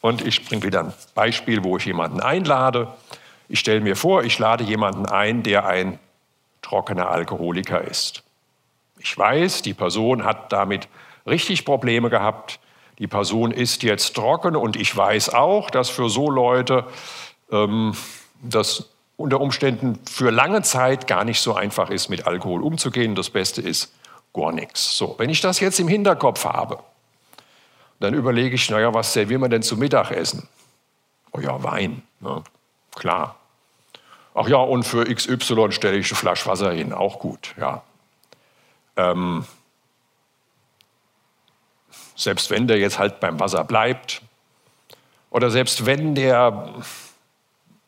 Und 0.00 0.26
ich 0.26 0.46
bringe 0.46 0.62
wieder 0.62 0.80
ein 0.80 0.94
Beispiel, 1.14 1.62
wo 1.62 1.76
ich 1.76 1.84
jemanden 1.84 2.22
einlade. 2.22 2.88
Ich 3.50 3.60
stelle 3.60 3.82
mir 3.82 3.94
vor, 3.94 4.24
ich 4.24 4.38
lade 4.38 4.64
jemanden 4.64 5.04
ein, 5.04 5.42
der 5.42 5.66
ein 5.66 5.98
trockener 6.62 7.10
Alkoholiker 7.10 7.82
ist. 7.82 8.22
Ich 8.98 9.18
weiß, 9.18 9.60
die 9.60 9.74
Person 9.74 10.24
hat 10.24 10.54
damit 10.54 10.88
richtig 11.26 11.66
Probleme 11.66 12.08
gehabt. 12.08 12.60
Die 12.98 13.06
Person 13.06 13.50
ist 13.50 13.82
jetzt 13.82 14.14
trocken 14.14 14.56
und 14.56 14.76
ich 14.76 14.96
weiß 14.96 15.30
auch, 15.30 15.70
dass 15.70 15.88
für 15.88 16.08
so 16.08 16.30
Leute 16.30 16.84
ähm, 17.50 17.96
das 18.42 18.88
unter 19.16 19.40
Umständen 19.40 19.98
für 20.06 20.30
lange 20.30 20.62
Zeit 20.62 21.06
gar 21.06 21.24
nicht 21.24 21.40
so 21.40 21.54
einfach 21.54 21.90
ist, 21.90 22.08
mit 22.08 22.26
Alkohol 22.26 22.62
umzugehen. 22.62 23.14
Das 23.14 23.30
Beste 23.30 23.62
ist 23.62 23.92
gar 24.34 24.52
nichts. 24.52 24.96
So, 24.96 25.14
wenn 25.18 25.30
ich 25.30 25.40
das 25.40 25.60
jetzt 25.60 25.78
im 25.78 25.88
Hinterkopf 25.88 26.44
habe, 26.44 26.80
dann 28.00 28.14
überlege 28.14 28.54
ich, 28.54 28.68
naja, 28.70 28.92
was 28.92 29.12
servieren 29.12 29.40
wir 29.40 29.48
denn 29.48 29.62
zum 29.62 29.78
Mittagessen? 29.78 30.48
Oh 31.32 31.40
ja, 31.40 31.62
Wein, 31.62 32.02
ne? 32.20 32.42
klar. 32.94 33.36
Ach 34.34 34.48
ja, 34.48 34.56
und 34.56 34.84
für 34.84 35.04
XY 35.04 35.72
stelle 35.72 35.98
ich 35.98 36.10
eine 36.10 36.16
Flasche 36.16 36.46
Wasser 36.46 36.72
hin, 36.72 36.92
auch 36.92 37.18
gut, 37.18 37.54
ja. 37.58 37.82
Ähm, 38.96 39.46
selbst 42.22 42.50
wenn 42.50 42.66
der 42.66 42.78
jetzt 42.78 42.98
halt 42.98 43.20
beim 43.20 43.40
Wasser 43.40 43.64
bleibt, 43.64 44.22
oder 45.30 45.50
selbst 45.50 45.86
wenn 45.86 46.14
der 46.14 46.74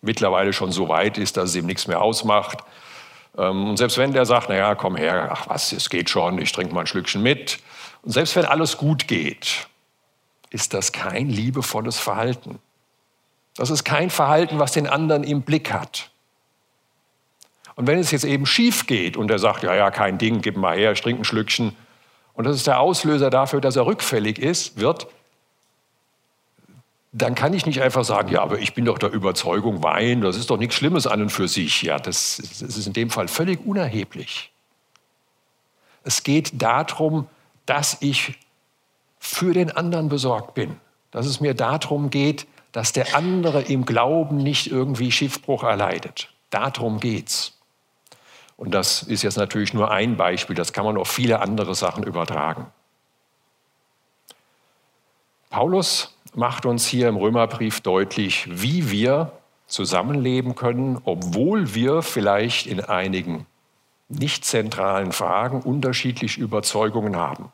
mittlerweile 0.00 0.52
schon 0.52 0.72
so 0.72 0.88
weit 0.88 1.18
ist, 1.18 1.36
dass 1.36 1.50
es 1.50 1.56
ihm 1.56 1.66
nichts 1.66 1.86
mehr 1.86 2.00
ausmacht, 2.00 2.58
ähm, 3.36 3.70
und 3.70 3.76
selbst 3.76 3.98
wenn 3.98 4.12
der 4.12 4.26
sagt, 4.26 4.48
naja, 4.48 4.74
komm 4.74 4.96
her, 4.96 5.30
ach 5.32 5.48
was, 5.48 5.72
es 5.72 5.90
geht 5.90 6.10
schon, 6.10 6.38
ich 6.38 6.52
trinke 6.52 6.74
mal 6.74 6.80
ein 6.80 6.86
Schlückchen 6.86 7.22
mit, 7.22 7.58
und 8.02 8.12
selbst 8.12 8.36
wenn 8.36 8.44
alles 8.44 8.76
gut 8.76 9.08
geht, 9.08 9.66
ist 10.50 10.74
das 10.74 10.92
kein 10.92 11.28
liebevolles 11.28 11.98
Verhalten. 11.98 12.60
Das 13.56 13.70
ist 13.70 13.84
kein 13.84 14.10
Verhalten, 14.10 14.58
was 14.58 14.72
den 14.72 14.86
anderen 14.86 15.24
im 15.24 15.42
Blick 15.42 15.72
hat. 15.72 16.10
Und 17.76 17.86
wenn 17.86 17.98
es 17.98 18.10
jetzt 18.10 18.24
eben 18.24 18.46
schief 18.46 18.86
geht 18.86 19.16
und 19.16 19.30
er 19.30 19.38
sagt, 19.38 19.64
ja, 19.64 19.74
ja, 19.74 19.90
kein 19.90 20.18
Ding, 20.18 20.42
gib 20.42 20.56
mal 20.56 20.76
her, 20.76 20.92
ich 20.92 21.00
trinke 21.00 21.22
ein 21.22 21.24
Schlückchen, 21.24 21.76
und 22.34 22.44
das 22.44 22.56
ist 22.56 22.66
der 22.66 22.80
Auslöser 22.80 23.30
dafür, 23.30 23.60
dass 23.60 23.76
er 23.76 23.86
rückfällig 23.86 24.38
ist, 24.38 24.78
wird, 24.78 25.06
dann 27.12 27.36
kann 27.36 27.54
ich 27.54 27.64
nicht 27.64 27.80
einfach 27.80 28.04
sagen, 28.04 28.32
ja, 28.32 28.42
aber 28.42 28.58
ich 28.58 28.74
bin 28.74 28.84
doch 28.84 28.98
der 28.98 29.12
Überzeugung, 29.12 29.84
Wein, 29.84 30.20
das 30.20 30.36
ist 30.36 30.50
doch 30.50 30.58
nichts 30.58 30.74
Schlimmes 30.74 31.06
an 31.06 31.22
und 31.22 31.30
für 31.30 31.46
sich. 31.46 31.82
Ja, 31.82 31.98
das, 31.98 32.42
das 32.60 32.76
ist 32.76 32.86
in 32.88 32.92
dem 32.92 33.08
Fall 33.08 33.28
völlig 33.28 33.64
unerheblich. 33.64 34.50
Es 36.02 36.24
geht 36.24 36.60
darum, 36.60 37.28
dass 37.66 37.98
ich 38.00 38.34
für 39.20 39.54
den 39.54 39.70
anderen 39.70 40.08
besorgt 40.08 40.54
bin, 40.54 40.76
dass 41.12 41.26
es 41.26 41.40
mir 41.40 41.54
darum 41.54 42.10
geht, 42.10 42.46
dass 42.72 42.92
der 42.92 43.14
andere 43.14 43.62
im 43.62 43.86
Glauben 43.86 44.38
nicht 44.38 44.66
irgendwie 44.66 45.12
Schiffbruch 45.12 45.62
erleidet. 45.62 46.28
Darum 46.50 46.98
geht's. 46.98 47.53
Und 48.56 48.72
das 48.72 49.02
ist 49.02 49.22
jetzt 49.22 49.36
natürlich 49.36 49.74
nur 49.74 49.90
ein 49.90 50.16
Beispiel, 50.16 50.54
das 50.54 50.72
kann 50.72 50.84
man 50.84 50.96
auf 50.96 51.08
viele 51.08 51.40
andere 51.40 51.74
Sachen 51.74 52.04
übertragen. 52.04 52.66
Paulus 55.50 56.16
macht 56.34 56.66
uns 56.66 56.86
hier 56.86 57.08
im 57.08 57.16
Römerbrief 57.16 57.80
deutlich, 57.80 58.48
wie 58.50 58.90
wir 58.90 59.32
zusammenleben 59.66 60.54
können, 60.54 61.00
obwohl 61.04 61.74
wir 61.74 62.02
vielleicht 62.02 62.66
in 62.66 62.80
einigen 62.80 63.46
nicht 64.08 64.44
zentralen 64.44 65.12
Fragen 65.12 65.62
unterschiedliche 65.62 66.40
Überzeugungen 66.40 67.16
haben 67.16 67.50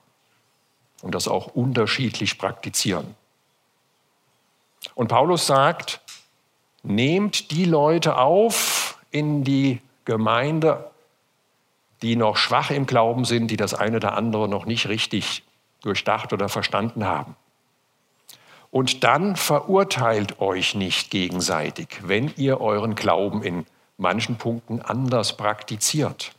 und 1.02 1.14
das 1.14 1.28
auch 1.28 1.48
unterschiedlich 1.48 2.38
praktizieren. 2.38 3.14
Und 4.94 5.08
Paulus 5.08 5.46
sagt, 5.46 6.00
nehmt 6.82 7.50
die 7.50 7.64
Leute 7.64 8.16
auf 8.16 8.98
in 9.10 9.44
die 9.44 9.80
Gemeinde 10.04 10.89
die 12.02 12.16
noch 12.16 12.36
schwach 12.36 12.70
im 12.70 12.86
Glauben 12.86 13.24
sind, 13.24 13.50
die 13.50 13.56
das 13.56 13.74
eine 13.74 13.96
oder 13.96 14.14
andere 14.14 14.48
noch 14.48 14.66
nicht 14.66 14.88
richtig 14.88 15.42
durchdacht 15.82 16.32
oder 16.32 16.48
verstanden 16.48 17.06
haben. 17.06 17.36
Und 18.70 19.02
dann 19.02 19.36
verurteilt 19.36 20.40
euch 20.40 20.74
nicht 20.74 21.10
gegenseitig, 21.10 21.88
wenn 22.02 22.32
ihr 22.36 22.60
euren 22.60 22.94
Glauben 22.94 23.42
in 23.42 23.66
manchen 23.96 24.36
Punkten 24.36 24.80
anders 24.80 25.36
praktiziert. 25.36 26.32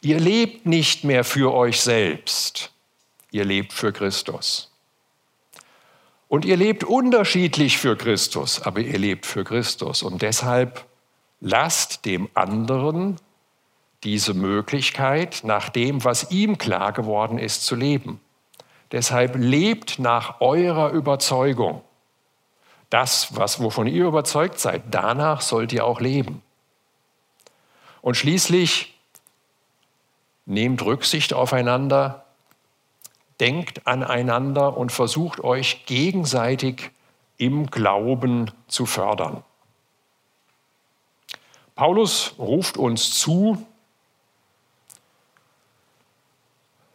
Ihr 0.00 0.18
lebt 0.18 0.64
nicht 0.64 1.04
mehr 1.04 1.24
für 1.24 1.52
euch 1.52 1.80
selbst, 1.82 2.72
ihr 3.30 3.44
lebt 3.44 3.72
für 3.72 3.92
Christus. 3.92 4.70
Und 6.28 6.44
ihr 6.44 6.56
lebt 6.56 6.84
unterschiedlich 6.84 7.76
für 7.76 7.96
Christus, 7.96 8.62
aber 8.62 8.80
ihr 8.80 8.98
lebt 8.98 9.26
für 9.26 9.44
Christus. 9.44 10.02
Und 10.02 10.22
deshalb 10.22 10.86
lasst 11.40 12.04
dem 12.06 12.30
anderen 12.34 13.16
diese 14.04 14.34
Möglichkeit, 14.34 15.42
nach 15.44 15.68
dem, 15.68 16.04
was 16.04 16.30
ihm 16.30 16.58
klar 16.58 16.92
geworden 16.92 17.38
ist, 17.38 17.64
zu 17.64 17.74
leben. 17.74 18.20
Deshalb 18.92 19.36
lebt 19.36 19.98
nach 19.98 20.40
eurer 20.40 20.90
Überzeugung. 20.90 21.82
Das, 22.88 23.36
was, 23.36 23.62
wovon 23.62 23.86
ihr 23.86 24.06
überzeugt 24.06 24.58
seid, 24.58 24.82
danach 24.90 25.42
sollt 25.42 25.72
ihr 25.72 25.84
auch 25.84 26.00
leben. 26.00 26.42
Und 28.02 28.16
schließlich 28.16 28.98
nehmt 30.46 30.82
Rücksicht 30.82 31.32
aufeinander, 31.32 32.24
denkt 33.38 33.86
aneinander 33.86 34.76
und 34.76 34.90
versucht 34.90 35.40
euch 35.44 35.86
gegenseitig 35.86 36.90
im 37.36 37.70
Glauben 37.70 38.50
zu 38.66 38.86
fördern. 38.86 39.44
Paulus 41.76 42.34
ruft 42.38 42.76
uns 42.76 43.18
zu, 43.18 43.66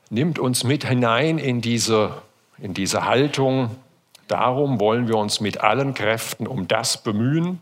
nimmt 0.10 0.40
uns 0.40 0.64
mit 0.64 0.88
hinein 0.88 1.38
in 1.38 1.62
diese, 1.62 2.22
in 2.58 2.74
diese 2.74 3.06
Haltung. 3.06 3.76
Darum 4.28 4.80
wollen 4.80 5.08
wir 5.08 5.18
uns 5.18 5.40
mit 5.40 5.62
allen 5.62 5.94
Kräften 5.94 6.48
um 6.48 6.68
das 6.68 7.04
bemühen, 7.04 7.62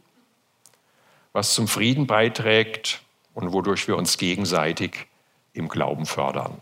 was 1.31 1.53
zum 1.53 1.67
Frieden 1.67 2.07
beiträgt 2.07 3.01
und 3.33 3.51
wodurch 3.51 3.87
wir 3.87 3.97
uns 3.97 4.17
gegenseitig 4.17 5.07
im 5.53 5.67
Glauben 5.67 6.05
fördern. 6.05 6.61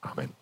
Amen. 0.00 0.41